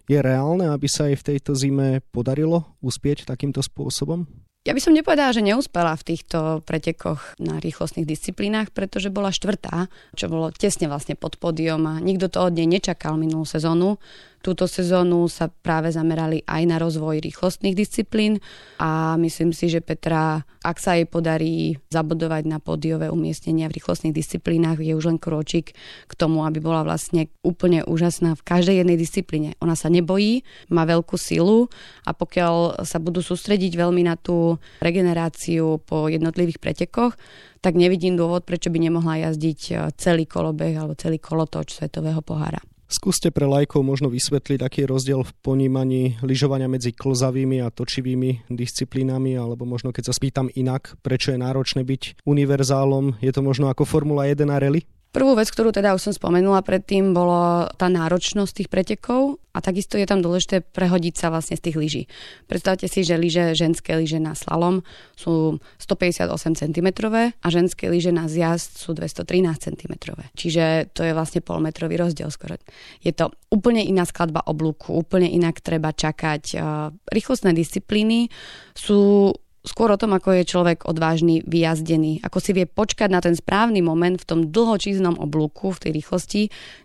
Je 0.06 0.22
reálne, 0.22 0.70
aby 0.70 0.86
sa 0.86 1.10
aj 1.10 1.18
v 1.18 1.26
tejto 1.34 1.52
zime 1.58 1.98
podarilo 2.14 2.64
uspieť 2.78 3.26
takýmto 3.26 3.58
spôsobom? 3.58 4.45
Ja 4.66 4.74
by 4.74 4.82
som 4.82 4.98
nepovedala, 4.98 5.30
že 5.30 5.46
neúspela 5.46 5.94
v 5.94 6.02
týchto 6.10 6.58
pretekoch 6.66 7.38
na 7.38 7.62
rýchlostných 7.62 8.02
disciplínach, 8.02 8.74
pretože 8.74 9.14
bola 9.14 9.30
štvrtá, 9.30 9.86
čo 10.18 10.26
bolo 10.26 10.50
tesne 10.50 10.90
vlastne 10.90 11.14
pod 11.14 11.38
pódium 11.38 11.86
a 11.86 12.02
nikto 12.02 12.26
to 12.26 12.42
od 12.42 12.50
nej 12.50 12.66
nečakal 12.66 13.14
minulú 13.14 13.46
sezónu. 13.46 14.02
Túto 14.46 14.70
sezónu 14.70 15.26
sa 15.26 15.50
práve 15.50 15.90
zamerali 15.90 16.38
aj 16.46 16.62
na 16.70 16.78
rozvoj 16.78 17.18
rýchlostných 17.18 17.74
disciplín 17.74 18.38
a 18.78 19.18
myslím 19.18 19.50
si, 19.50 19.66
že 19.66 19.82
Petra, 19.82 20.46
ak 20.62 20.78
sa 20.78 20.94
jej 20.94 21.02
podarí 21.02 21.82
zabudovať 21.90 22.46
na 22.46 22.62
pódiové 22.62 23.10
umiestnenia 23.10 23.66
v 23.66 23.82
rýchlostných 23.82 24.14
disciplínach, 24.14 24.78
je 24.78 24.94
už 24.94 25.10
len 25.10 25.18
kročík 25.18 25.74
k 26.06 26.12
tomu, 26.14 26.46
aby 26.46 26.62
bola 26.62 26.86
vlastne 26.86 27.26
úplne 27.42 27.82
úžasná 27.90 28.38
v 28.38 28.46
každej 28.46 28.86
jednej 28.86 28.94
disciplíne. 28.94 29.58
Ona 29.58 29.74
sa 29.74 29.90
nebojí, 29.90 30.46
má 30.70 30.86
veľkú 30.86 31.18
silu 31.18 31.66
a 32.06 32.14
pokiaľ 32.14 32.86
sa 32.86 33.02
budú 33.02 33.26
sústrediť 33.26 33.74
veľmi 33.74 34.06
na 34.06 34.14
tú 34.14 34.62
regeneráciu 34.78 35.82
po 35.82 36.06
jednotlivých 36.06 36.62
pretekoch, 36.62 37.18
tak 37.66 37.74
nevidím 37.74 38.14
dôvod, 38.14 38.46
prečo 38.46 38.70
by 38.70 38.78
nemohla 38.78 39.26
jazdiť 39.26 39.90
celý 39.98 40.22
kolobeh 40.22 40.78
alebo 40.78 40.94
celý 40.94 41.18
kolotoč 41.18 41.82
svetového 41.82 42.22
pohára. 42.22 42.62
Skúste 42.86 43.34
pre 43.34 43.50
lajkov 43.50 43.82
možno 43.82 44.06
vysvetliť, 44.06 44.62
aký 44.62 44.86
je 44.86 44.92
rozdiel 44.94 45.20
v 45.26 45.34
ponímaní 45.42 46.22
lyžovania 46.22 46.70
medzi 46.70 46.94
klzavými 46.94 47.58
a 47.58 47.74
točivými 47.74 48.46
disciplínami, 48.46 49.34
alebo 49.34 49.66
možno 49.66 49.90
keď 49.90 50.10
sa 50.10 50.14
spýtam 50.14 50.46
inak, 50.54 50.94
prečo 51.02 51.34
je 51.34 51.42
náročné 51.42 51.82
byť 51.82 52.22
univerzálom, 52.22 53.18
je 53.18 53.32
to 53.34 53.42
možno 53.42 53.66
ako 53.74 53.82
Formula 53.82 54.30
1 54.30 54.38
a 54.46 54.62
rally? 54.62 54.86
Prvú 55.16 55.32
vec, 55.32 55.48
ktorú 55.48 55.72
teda 55.72 55.96
už 55.96 56.12
som 56.12 56.12
spomenula 56.12 56.60
predtým, 56.60 57.16
bolo 57.16 57.72
tá 57.80 57.88
náročnosť 57.88 58.52
tých 58.52 58.68
pretekov 58.68 59.40
a 59.56 59.64
takisto 59.64 59.96
je 59.96 60.04
tam 60.04 60.20
dôležité 60.20 60.60
prehodiť 60.60 61.14
sa 61.16 61.32
vlastne 61.32 61.56
z 61.56 61.64
tých 61.64 61.76
lyží. 61.80 62.02
Predstavte 62.44 62.84
si, 62.84 63.00
že 63.00 63.16
lyže, 63.16 63.56
ženské 63.56 63.96
lyže 63.96 64.20
na 64.20 64.36
slalom 64.36 64.84
sú 65.16 65.56
158 65.80 66.60
cm 66.60 66.88
a 67.32 67.46
ženské 67.48 67.88
lyže 67.88 68.12
na 68.12 68.28
zjazd 68.28 68.76
sú 68.76 68.92
213 68.92 69.56
cm. 69.56 69.92
Čiže 70.36 70.92
to 70.92 71.00
je 71.00 71.16
vlastne 71.16 71.40
polmetrový 71.40 71.96
rozdiel 71.96 72.28
skoro. 72.28 72.60
Je 73.00 73.16
to 73.16 73.32
úplne 73.48 73.80
iná 73.80 74.04
skladba 74.04 74.44
oblúku, 74.44 74.92
úplne 74.92 75.32
inak 75.32 75.64
treba 75.64 75.96
čakať. 75.96 76.60
Rýchlostné 77.08 77.56
disciplíny 77.56 78.28
sú 78.76 79.32
skôr 79.66 79.90
o 79.90 80.00
tom, 80.00 80.14
ako 80.14 80.40
je 80.40 80.48
človek 80.48 80.86
odvážny, 80.86 81.42
vyjazdený, 81.42 82.22
ako 82.22 82.38
si 82.38 82.54
vie 82.54 82.64
počkať 82.70 83.10
na 83.10 83.20
ten 83.20 83.34
správny 83.34 83.82
moment 83.82 84.16
v 84.16 84.28
tom 84.28 84.40
dlhočíznom 84.54 85.18
oblúku, 85.18 85.74
v 85.74 85.82
tej 85.82 85.92
rýchlosti, 85.98 86.42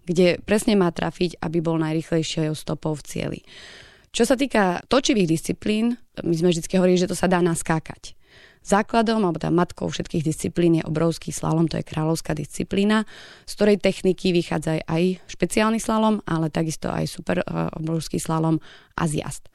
kde 0.10 0.42
presne 0.42 0.74
má 0.74 0.90
trafiť, 0.90 1.40
aby 1.40 1.62
bol 1.62 1.78
najrychlejšou 1.78 2.58
stopou 2.58 2.98
v 2.98 3.06
cieli. 3.06 3.40
Čo 4.12 4.28
sa 4.28 4.36
týka 4.36 4.84
točivých 4.92 5.30
disciplín, 5.30 5.96
my 6.20 6.36
sme 6.36 6.52
vždy 6.52 6.68
hovorili, 6.76 7.00
že 7.00 7.08
to 7.08 7.16
sa 7.16 7.32
dá 7.32 7.40
naskákať. 7.40 8.20
Základom 8.62 9.26
alebo 9.26 9.42
tá 9.42 9.50
matkou 9.50 9.90
všetkých 9.90 10.22
disciplín 10.22 10.78
je 10.78 10.86
obrovský 10.86 11.34
slalom, 11.34 11.66
to 11.66 11.82
je 11.82 11.88
kráľovská 11.88 12.38
disciplína, 12.38 13.10
z 13.50 13.52
ktorej 13.58 13.82
techniky 13.82 14.30
vychádza 14.30 14.86
aj 14.86 15.18
špeciálny 15.26 15.82
slalom, 15.82 16.22
ale 16.30 16.54
takisto 16.54 16.94
aj 16.94 17.10
super 17.10 17.42
uh, 17.42 17.74
obrovský 17.74 18.22
slalom 18.22 18.62
a 18.94 19.10
zjazd. 19.10 19.50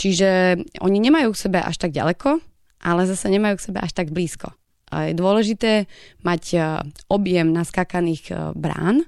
Čiže 0.00 0.60
oni 0.80 0.98
nemajú 1.04 1.36
k 1.36 1.42
sebe 1.48 1.58
až 1.60 1.76
tak 1.76 1.92
ďaleko, 1.92 2.40
ale 2.86 3.10
zase 3.10 3.26
nemajú 3.26 3.58
k 3.58 3.66
sebe 3.66 3.78
až 3.82 3.90
tak 3.90 4.14
blízko. 4.14 4.54
Je 4.86 5.18
dôležité 5.18 5.90
mať 6.22 6.42
uh, 6.54 6.62
objem 7.10 7.50
naskakaných 7.50 8.24
uh, 8.30 8.54
brán 8.54 9.02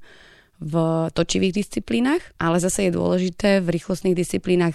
v 0.59 0.75
točivých 1.15 1.63
disciplínach, 1.63 2.35
ale 2.43 2.59
zase 2.59 2.91
je 2.91 2.99
dôležité 2.99 3.63
v 3.63 3.79
rýchlostných 3.79 4.19
disciplínach 4.19 4.75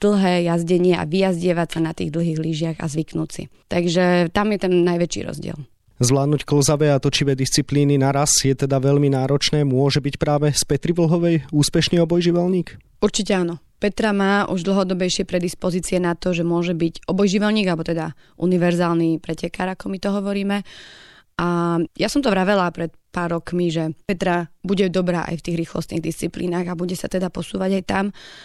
dlhé 0.00 0.48
jazdenie 0.48 0.96
a 0.96 1.04
vyjazdievať 1.04 1.68
sa 1.68 1.80
na 1.84 1.92
tých 1.92 2.08
dlhých 2.08 2.38
lyžiach 2.40 2.78
a 2.80 2.86
zvyknúť 2.88 3.28
si. 3.28 3.42
Takže 3.68 4.32
tam 4.32 4.56
je 4.56 4.58
ten 4.64 4.72
najväčší 4.88 5.20
rozdiel. 5.28 5.58
Zvládnuť 5.98 6.46
klzavé 6.46 6.94
a 6.94 7.02
točivé 7.02 7.34
disciplíny 7.34 7.98
naraz 7.98 8.30
je 8.46 8.54
teda 8.54 8.78
veľmi 8.78 9.10
náročné. 9.10 9.66
Môže 9.66 9.98
byť 9.98 10.14
práve 10.16 10.54
z 10.54 10.62
Petri 10.62 10.94
Vlhovej 10.94 11.50
úspešný 11.50 11.98
obojživelník? 11.98 12.78
Určite 13.02 13.34
áno. 13.34 13.58
Petra 13.78 14.10
má 14.10 14.50
už 14.50 14.66
dlhodobejšie 14.66 15.22
predispozície 15.22 16.02
na 16.02 16.18
to, 16.18 16.34
že 16.34 16.42
môže 16.42 16.74
byť 16.74 17.06
obojživelník, 17.06 17.66
alebo 17.70 17.86
teda 17.86 18.14
univerzálny 18.42 19.22
pretekár, 19.22 19.70
ako 19.70 19.86
my 19.86 19.98
to 20.02 20.10
hovoríme. 20.10 20.56
A 21.38 21.78
ja 21.94 22.08
som 22.10 22.18
to 22.18 22.34
vravela 22.34 22.66
pred 22.74 22.90
pár 23.18 23.34
rokmi, 23.34 23.74
že 23.74 23.98
Petra 24.06 24.46
bude 24.62 24.86
dobrá 24.86 25.26
aj 25.26 25.42
v 25.42 25.44
tých 25.50 25.56
rýchlostných 25.66 26.04
disciplínach 26.06 26.70
a 26.70 26.78
bude 26.78 26.94
sa 26.94 27.10
teda 27.10 27.34
posúvať 27.34 27.82
aj 27.82 27.84
tam. 27.88 28.04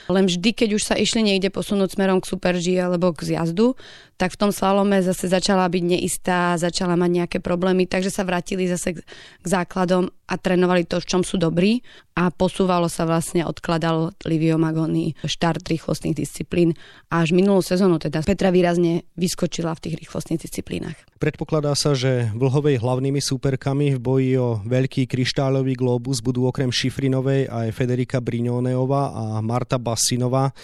Len 0.10 0.26
vždy, 0.26 0.50
keď 0.58 0.70
už 0.74 0.82
sa 0.82 0.96
išli 0.98 1.22
niekde 1.22 1.54
posunúť 1.54 1.94
smerom 1.94 2.18
k 2.18 2.30
Super 2.34 2.58
G 2.58 2.82
alebo 2.82 3.14
k 3.14 3.36
zjazdu, 3.36 3.78
tak 4.18 4.34
v 4.34 4.40
tom 4.40 4.52
slalome 4.56 5.04
zase 5.06 5.30
začala 5.30 5.70
byť 5.70 5.84
neistá, 5.84 6.58
začala 6.58 6.98
mať 6.98 7.12
nejaké 7.12 7.38
problémy, 7.38 7.86
takže 7.86 8.10
sa 8.10 8.26
vrátili 8.26 8.66
zase 8.66 8.98
k 8.98 9.46
základom 9.46 10.10
a 10.32 10.40
trénovali 10.40 10.88
to, 10.88 10.98
v 11.04 11.10
čom 11.10 11.22
sú 11.22 11.36
dobrí 11.36 11.84
a 12.16 12.32
posúvalo 12.32 12.88
sa 12.88 13.04
vlastne, 13.04 13.44
odkladal 13.44 14.16
Livio 14.24 14.56
Magoni 14.56 15.14
štart 15.28 15.68
rýchlostných 15.68 16.16
disciplín 16.16 16.72
a 17.12 17.22
až 17.22 17.36
minulú 17.36 17.60
sezónu 17.60 18.00
teda 18.00 18.24
Petra 18.24 18.50
výrazne 18.50 19.04
vyskočila 19.20 19.76
v 19.76 19.82
tých 19.90 19.96
rýchlostných 20.08 20.40
disciplínach. 20.40 20.96
Predpokladá 21.20 21.76
sa, 21.76 21.92
že 21.92 22.32
Vlhovej 22.32 22.80
hlavnými 22.80 23.20
súperkami 23.20 23.96
v 23.96 24.00
boji 24.00 24.32
o 24.40 24.63
veľký 24.64 25.06
kryštáľový 25.06 25.78
globus 25.78 26.24
budú 26.24 26.48
okrem 26.48 26.72
Šifrinovej 26.72 27.52
aj 27.52 27.76
Federika 27.76 28.18
Briňoneová 28.24 29.04
a 29.14 29.24
Marta 29.44 29.78
Basinová. 29.78 30.56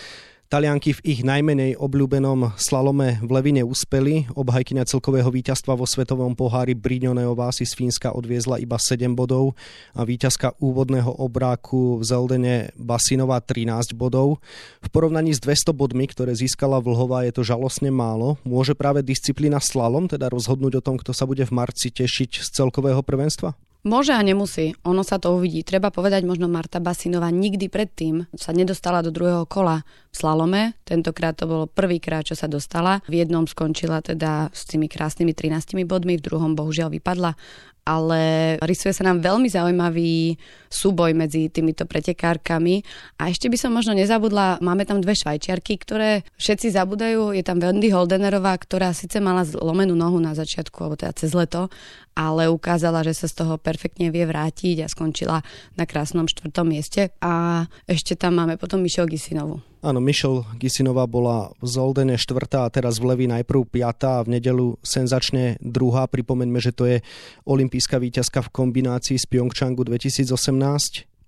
Talianky 0.50 0.98
v 0.98 1.14
ich 1.14 1.22
najmenej 1.22 1.78
obľúbenom 1.78 2.58
slalome 2.58 3.22
v 3.22 3.30
Levine 3.38 3.62
uspeli. 3.62 4.26
Obhajkyňa 4.34 4.90
celkového 4.90 5.30
víťazstva 5.30 5.78
vo 5.78 5.86
svetovom 5.86 6.34
pohári 6.34 6.74
Briňoneová 6.74 7.54
si 7.54 7.70
z 7.70 7.78
Fínska 7.78 8.18
odviezla 8.18 8.58
iba 8.58 8.82
7 8.82 9.14
bodov 9.14 9.54
a 9.94 10.02
víťazka 10.02 10.58
úvodného 10.58 11.22
obráku 11.22 12.02
v 12.02 12.04
Zeldene 12.10 12.56
Basinová 12.74 13.46
13 13.46 13.94
bodov. 13.94 14.42
V 14.82 14.90
porovnaní 14.90 15.38
s 15.38 15.40
200 15.46 15.70
bodmi, 15.70 16.10
ktoré 16.10 16.34
získala 16.34 16.82
Vlhová, 16.82 17.30
je 17.30 17.38
to 17.38 17.46
žalostne 17.46 17.94
málo. 17.94 18.42
Môže 18.42 18.74
práve 18.74 19.06
disciplína 19.06 19.62
slalom 19.62 20.10
teda 20.10 20.34
rozhodnúť 20.34 20.82
o 20.82 20.86
tom, 20.86 20.98
kto 20.98 21.14
sa 21.14 21.30
bude 21.30 21.46
v 21.46 21.54
marci 21.54 21.94
tešiť 21.94 22.42
z 22.42 22.48
celkového 22.58 23.06
prvenstva? 23.06 23.54
Môže 23.80 24.12
a 24.12 24.20
nemusí, 24.20 24.76
ono 24.84 25.08
sa 25.08 25.24
to 25.24 25.40
uvidí. 25.40 25.64
Treba 25.64 25.88
povedať, 25.88 26.28
možno 26.28 26.52
Marta 26.52 26.84
Basinová 26.84 27.32
nikdy 27.32 27.72
predtým 27.72 28.28
sa 28.36 28.52
nedostala 28.52 29.00
do 29.00 29.08
druhého 29.08 29.48
kola 29.48 29.88
v 30.10 30.16
slalome. 30.16 30.74
Tentokrát 30.84 31.38
to 31.38 31.46
bolo 31.46 31.66
prvýkrát, 31.70 32.26
čo 32.26 32.34
sa 32.34 32.50
dostala. 32.50 33.00
V 33.06 33.22
jednom 33.22 33.46
skončila 33.46 34.02
teda 34.02 34.50
s 34.50 34.66
tými 34.66 34.90
krásnymi 34.90 35.38
13 35.38 35.86
bodmi, 35.86 36.18
v 36.18 36.26
druhom 36.26 36.58
bohužiaľ 36.58 36.90
vypadla 36.94 37.38
ale 37.90 38.22
rysuje 38.62 38.94
sa 38.94 39.02
nám 39.10 39.26
veľmi 39.26 39.50
zaujímavý 39.50 40.38
súboj 40.70 41.18
medzi 41.18 41.50
týmito 41.50 41.90
pretekárkami. 41.90 42.86
A 43.18 43.34
ešte 43.34 43.50
by 43.50 43.58
som 43.58 43.74
možno 43.74 43.98
nezabudla, 43.98 44.62
máme 44.62 44.86
tam 44.86 45.02
dve 45.02 45.18
švajčiarky, 45.18 45.82
ktoré 45.82 46.22
všetci 46.38 46.78
zabudajú. 46.78 47.34
Je 47.34 47.42
tam 47.42 47.58
Wendy 47.58 47.90
Holdenerová, 47.90 48.54
ktorá 48.62 48.94
síce 48.94 49.18
mala 49.18 49.42
zlomenú 49.42 49.98
nohu 49.98 50.22
na 50.22 50.38
začiatku, 50.38 50.78
alebo 50.86 51.02
teda 51.02 51.18
cez 51.18 51.34
leto, 51.34 51.74
ale 52.14 52.46
ukázala, 52.46 53.02
že 53.02 53.18
sa 53.18 53.26
z 53.26 53.42
toho 53.42 53.58
perfektne 53.58 54.14
vie 54.14 54.30
vrátiť 54.30 54.86
a 54.86 54.92
skončila 54.92 55.42
na 55.74 55.90
krásnom 55.90 56.30
štvrtom 56.30 56.70
mieste. 56.70 57.10
A 57.26 57.66
ešte 57.90 58.14
tam 58.14 58.38
máme 58.38 58.62
potom 58.62 58.86
Mišel 58.86 59.10
Gisinovu. 59.10 59.66
Áno, 59.80 60.04
Michelle 60.04 60.44
Gisinová 60.60 61.08
bola 61.08 61.56
v 61.64 61.68
Zoldene 61.72 62.20
štvrtá 62.20 62.68
a 62.68 62.74
teraz 62.74 63.00
v 63.00 63.16
Levi 63.16 63.32
najprv 63.32 63.64
piatá 63.64 64.20
a 64.20 64.26
v 64.28 64.36
nedelu 64.36 64.76
senzačne 64.84 65.56
druhá. 65.64 66.04
Pripomeňme, 66.04 66.60
že 66.60 66.76
to 66.76 66.84
je 66.84 66.98
olimpijská 67.48 67.96
víťazka 67.96 68.44
v 68.44 68.52
kombinácii 68.52 69.16
z 69.16 69.24
Pyeongchangu 69.32 69.88
2018. 69.88 70.36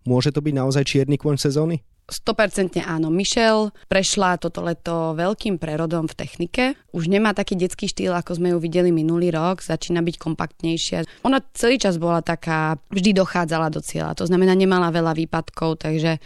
Môže 0.04 0.36
to 0.36 0.44
byť 0.44 0.54
naozaj 0.58 0.84
čierny 0.84 1.16
kôň 1.16 1.40
sezóny? 1.40 1.80
100% 2.12 2.84
áno. 2.84 3.08
Michelle 3.08 3.72
prešla 3.88 4.36
toto 4.36 4.60
leto 4.60 5.16
veľkým 5.16 5.56
prerodom 5.56 6.12
v 6.12 6.18
technike. 6.20 6.66
Už 6.92 7.08
nemá 7.08 7.32
taký 7.32 7.56
detský 7.56 7.88
štýl, 7.88 8.12
ako 8.12 8.36
sme 8.36 8.52
ju 8.52 8.60
videli 8.60 8.92
minulý 8.92 9.32
rok. 9.32 9.64
Začína 9.64 10.04
byť 10.04 10.16
kompaktnejšia. 10.20 11.24
Ona 11.24 11.40
celý 11.56 11.80
čas 11.80 11.96
bola 11.96 12.20
taká, 12.20 12.76
vždy 12.92 13.16
dochádzala 13.16 13.72
do 13.72 13.80
cieľa. 13.80 14.12
To 14.20 14.28
znamená, 14.28 14.52
nemala 14.60 14.92
veľa 14.92 15.16
výpadkov, 15.16 15.88
takže 15.88 16.20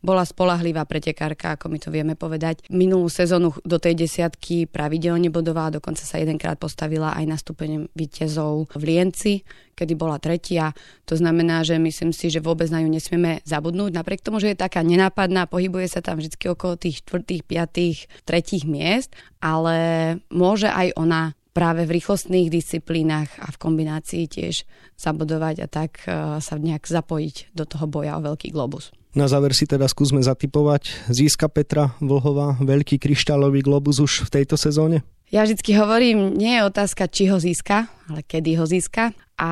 bola 0.00 0.24
spolahlivá 0.24 0.84
pretekárka, 0.88 1.56
ako 1.56 1.68
my 1.68 1.78
to 1.80 1.88
vieme 1.92 2.14
povedať. 2.16 2.64
Minulú 2.72 3.08
sezónu 3.12 3.52
do 3.64 3.76
tej 3.76 3.96
desiatky 3.96 4.64
pravidelne 4.64 5.28
bodovala, 5.28 5.80
dokonca 5.80 6.02
sa 6.04 6.20
jedenkrát 6.20 6.56
postavila 6.56 7.12
aj 7.16 7.24
na 7.28 7.36
stupeň 7.36 7.92
víťazov 7.92 8.72
v 8.76 8.82
Lienci, 8.82 9.34
kedy 9.76 9.96
bola 9.96 10.20
tretia. 10.20 10.72
To 11.08 11.16
znamená, 11.16 11.64
že 11.64 11.80
myslím 11.80 12.12
si, 12.12 12.28
že 12.28 12.44
vôbec 12.44 12.68
na 12.68 12.84
ňu 12.84 12.90
nesmieme 12.92 13.40
zabudnúť. 13.48 13.96
Napriek 13.96 14.24
tomu, 14.24 14.40
že 14.40 14.52
je 14.52 14.60
taká 14.60 14.84
nenápadná, 14.84 15.48
pohybuje 15.48 15.88
sa 15.88 16.00
tam 16.04 16.20
vždy 16.20 16.36
okolo 16.52 16.76
tých 16.76 17.00
štvrtých, 17.04 17.42
piatých, 17.44 17.98
tretích 18.28 18.64
miest, 18.68 19.12
ale 19.40 20.16
môže 20.28 20.68
aj 20.68 20.96
ona 21.00 21.32
práve 21.50 21.86
v 21.86 21.98
rýchlostných 21.98 22.48
disciplínach 22.48 23.30
a 23.42 23.50
v 23.50 23.60
kombinácii 23.60 24.24
tiež 24.30 24.64
zabudovať 24.96 25.56
a 25.64 25.66
tak 25.66 26.04
eh, 26.06 26.38
sa 26.38 26.54
nejak 26.56 26.86
zapojiť 26.86 27.54
do 27.54 27.64
toho 27.66 27.86
boja 27.90 28.18
o 28.18 28.24
veľký 28.24 28.54
globus. 28.54 28.94
Na 29.10 29.26
záver 29.26 29.58
si 29.58 29.66
teda 29.66 29.90
skúsme 29.90 30.22
zatipovať. 30.22 31.10
Získa 31.10 31.50
Petra 31.50 31.98
Vlhová 31.98 32.54
veľký 32.62 33.02
kryštálový 33.02 33.66
globus 33.66 33.98
už 33.98 34.30
v 34.30 34.38
tejto 34.38 34.54
sezóne? 34.54 35.02
Ja 35.34 35.42
vždycky 35.42 35.74
hovorím, 35.74 36.34
nie 36.38 36.58
je 36.58 36.66
otázka, 36.66 37.10
či 37.10 37.26
ho 37.30 37.38
získa, 37.38 37.90
ale 38.06 38.22
kedy 38.22 38.54
ho 38.58 38.66
získa. 38.66 39.14
A 39.38 39.50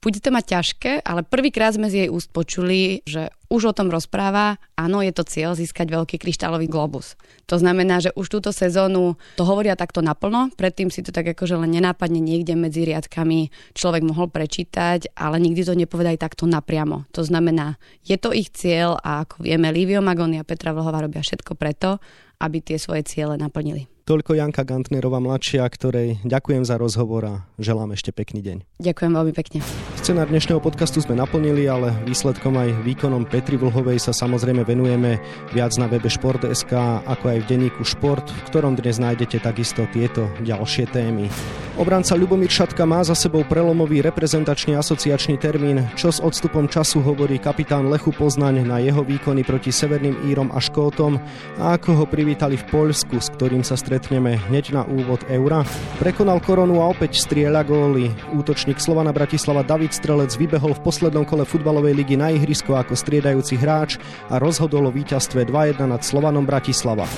bude 0.00 0.20
to 0.24 0.32
mať 0.32 0.44
ťažké, 0.56 0.92
ale 1.04 1.20
prvýkrát 1.20 1.76
sme 1.76 1.92
z 1.92 2.04
jej 2.04 2.08
úst 2.08 2.32
počuli, 2.32 3.04
že 3.04 3.28
už 3.48 3.72
o 3.72 3.76
tom 3.76 3.88
rozpráva, 3.88 4.60
áno, 4.76 5.00
je 5.00 5.12
to 5.12 5.24
cieľ 5.24 5.56
získať 5.56 5.88
veľký 5.88 6.20
kryštálový 6.20 6.68
globus. 6.68 7.16
To 7.48 7.56
znamená, 7.56 7.98
že 7.98 8.12
už 8.12 8.28
túto 8.28 8.52
sezónu 8.52 9.16
to 9.40 9.44
hovoria 9.48 9.72
takto 9.72 10.04
naplno, 10.04 10.52
predtým 10.52 10.92
si 10.92 11.00
to 11.00 11.10
tak 11.10 11.32
akože 11.32 11.56
len 11.56 11.72
nenápadne 11.72 12.20
niekde 12.20 12.52
medzi 12.52 12.84
riadkami 12.84 13.48
človek 13.72 14.04
mohol 14.04 14.28
prečítať, 14.28 15.16
ale 15.16 15.40
nikdy 15.40 15.64
to 15.64 15.72
nepovedali 15.72 16.20
takto 16.20 16.44
napriamo. 16.44 17.08
To 17.16 17.24
znamená, 17.24 17.80
je 18.04 18.20
to 18.20 18.36
ich 18.36 18.52
cieľ 18.52 19.00
a 19.00 19.24
ako 19.24 19.40
vieme, 19.40 19.72
Livio 19.72 20.04
Magoni 20.04 20.36
a 20.36 20.44
Petra 20.44 20.76
Vlhová 20.76 21.00
robia 21.00 21.24
všetko 21.24 21.56
preto, 21.56 21.98
aby 22.38 22.62
tie 22.62 22.78
svoje 22.78 23.02
ciele 23.06 23.34
naplnili. 23.34 23.90
Toľko 24.08 24.40
Janka 24.40 24.64
Gantnerová 24.64 25.20
mladšia, 25.20 25.68
ktorej 25.68 26.24
ďakujem 26.24 26.64
za 26.64 26.80
rozhovor 26.80 27.22
a 27.28 27.34
želám 27.60 27.92
ešte 27.92 28.08
pekný 28.08 28.40
deň. 28.40 28.80
Ďakujem 28.80 29.12
veľmi 29.12 29.32
pekne. 29.36 29.60
Scenár 30.00 30.32
dnešného 30.32 30.64
podcastu 30.64 31.04
sme 31.04 31.12
naplnili, 31.12 31.68
ale 31.68 31.92
výsledkom 32.08 32.56
aj 32.56 32.88
výkonom 32.88 33.28
Petri 33.28 33.60
Vlhovej 33.60 34.00
sa 34.00 34.16
samozrejme 34.16 34.64
venujeme 34.64 35.20
viac 35.52 35.76
na 35.76 35.92
webe 35.92 36.08
Šport.sk 36.08 36.72
ako 37.04 37.24
aj 37.36 37.38
v 37.44 37.48
denníku 37.52 37.84
Šport, 37.84 38.24
v 38.24 38.42
ktorom 38.48 38.80
dnes 38.80 38.96
nájdete 38.96 39.44
takisto 39.44 39.84
tieto 39.92 40.32
ďalšie 40.40 40.88
témy. 40.88 41.28
Obranca 41.76 42.16
Ľubomír 42.16 42.50
Šatka 42.50 42.88
má 42.88 43.04
za 43.06 43.14
sebou 43.14 43.44
prelomový 43.46 44.02
reprezentačný 44.02 44.74
asociačný 44.74 45.38
termín, 45.38 45.84
čo 45.94 46.10
s 46.10 46.18
odstupom 46.18 46.64
času 46.66 47.04
hovorí 47.04 47.36
kapitán 47.38 47.86
Lechu 47.86 48.10
Poznaň 48.10 48.66
na 48.66 48.82
jeho 48.82 49.04
výkony 49.04 49.44
proti 49.44 49.70
Severným 49.70 50.26
Írom 50.26 50.50
a 50.50 50.58
Škótom 50.58 51.20
a 51.60 51.78
ako 51.78 52.02
ho 52.02 52.04
privítali 52.28 52.60
v 52.60 52.68
Poľsku, 52.68 53.24
s 53.24 53.32
ktorým 53.40 53.64
sa 53.64 53.72
stretneme 53.72 54.36
hneď 54.52 54.76
na 54.76 54.84
úvod 54.84 55.24
Eura. 55.32 55.64
Prekonal 55.96 56.44
koronu 56.44 56.84
a 56.84 56.92
opäť 56.92 57.24
strieľa 57.24 57.64
góly. 57.64 58.12
Útočník 58.36 58.76
Slovana 58.84 59.16
Bratislava 59.16 59.64
David 59.64 59.96
Strelec 59.96 60.36
vybehol 60.36 60.76
v 60.76 60.84
poslednom 60.84 61.24
kole 61.24 61.48
futbalovej 61.48 61.96
ligy 61.96 62.20
na 62.20 62.28
ihrisko 62.28 62.76
ako 62.76 62.92
striedajúci 62.92 63.56
hráč 63.56 63.96
a 64.28 64.36
rozhodol 64.36 64.84
o 64.84 64.92
víťazstve 64.92 65.48
2-1 65.48 65.88
nad 65.88 66.04
Slovanom 66.04 66.44
Bratislava. 66.44 67.08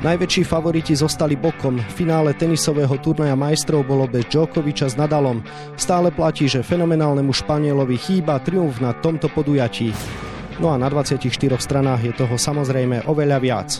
Najväčší 0.00 0.48
favoriti 0.48 0.96
zostali 0.96 1.36
bokom. 1.36 1.76
V 1.76 1.92
finále 1.92 2.32
tenisového 2.32 2.96
turnaja 3.04 3.36
majstrov 3.36 3.84
bolo 3.84 4.08
bez 4.08 4.32
Djokoviča 4.32 4.88
s 4.88 4.96
Nadalom. 4.96 5.44
Stále 5.76 6.08
platí, 6.08 6.48
že 6.48 6.64
fenomenálnemu 6.64 7.36
Španielovi 7.36 8.00
chýba 8.00 8.40
triumf 8.40 8.80
na 8.80 8.96
tomto 8.96 9.28
podujatí. 9.28 9.92
No 10.56 10.72
a 10.72 10.80
na 10.80 10.88
24 10.88 11.20
stranách 11.60 12.00
je 12.00 12.12
toho 12.16 12.34
samozrejme 12.34 13.04
oveľa 13.06 13.38
viac. 13.44 13.70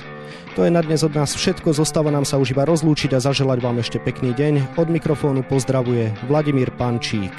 To 0.58 0.66
je 0.66 0.74
na 0.74 0.82
dnes 0.82 0.98
od 1.06 1.14
nás 1.14 1.38
všetko, 1.38 1.70
zostáva 1.70 2.10
nám 2.10 2.26
sa 2.26 2.34
už 2.34 2.50
iba 2.50 2.66
rozlúčiť 2.66 3.14
a 3.14 3.22
zaželať 3.22 3.62
vám 3.62 3.78
ešte 3.78 4.02
pekný 4.02 4.34
deň. 4.34 4.74
Od 4.74 4.90
mikrofónu 4.90 5.46
pozdravuje 5.46 6.10
Vladimír 6.26 6.74
Pančík. 6.74 7.30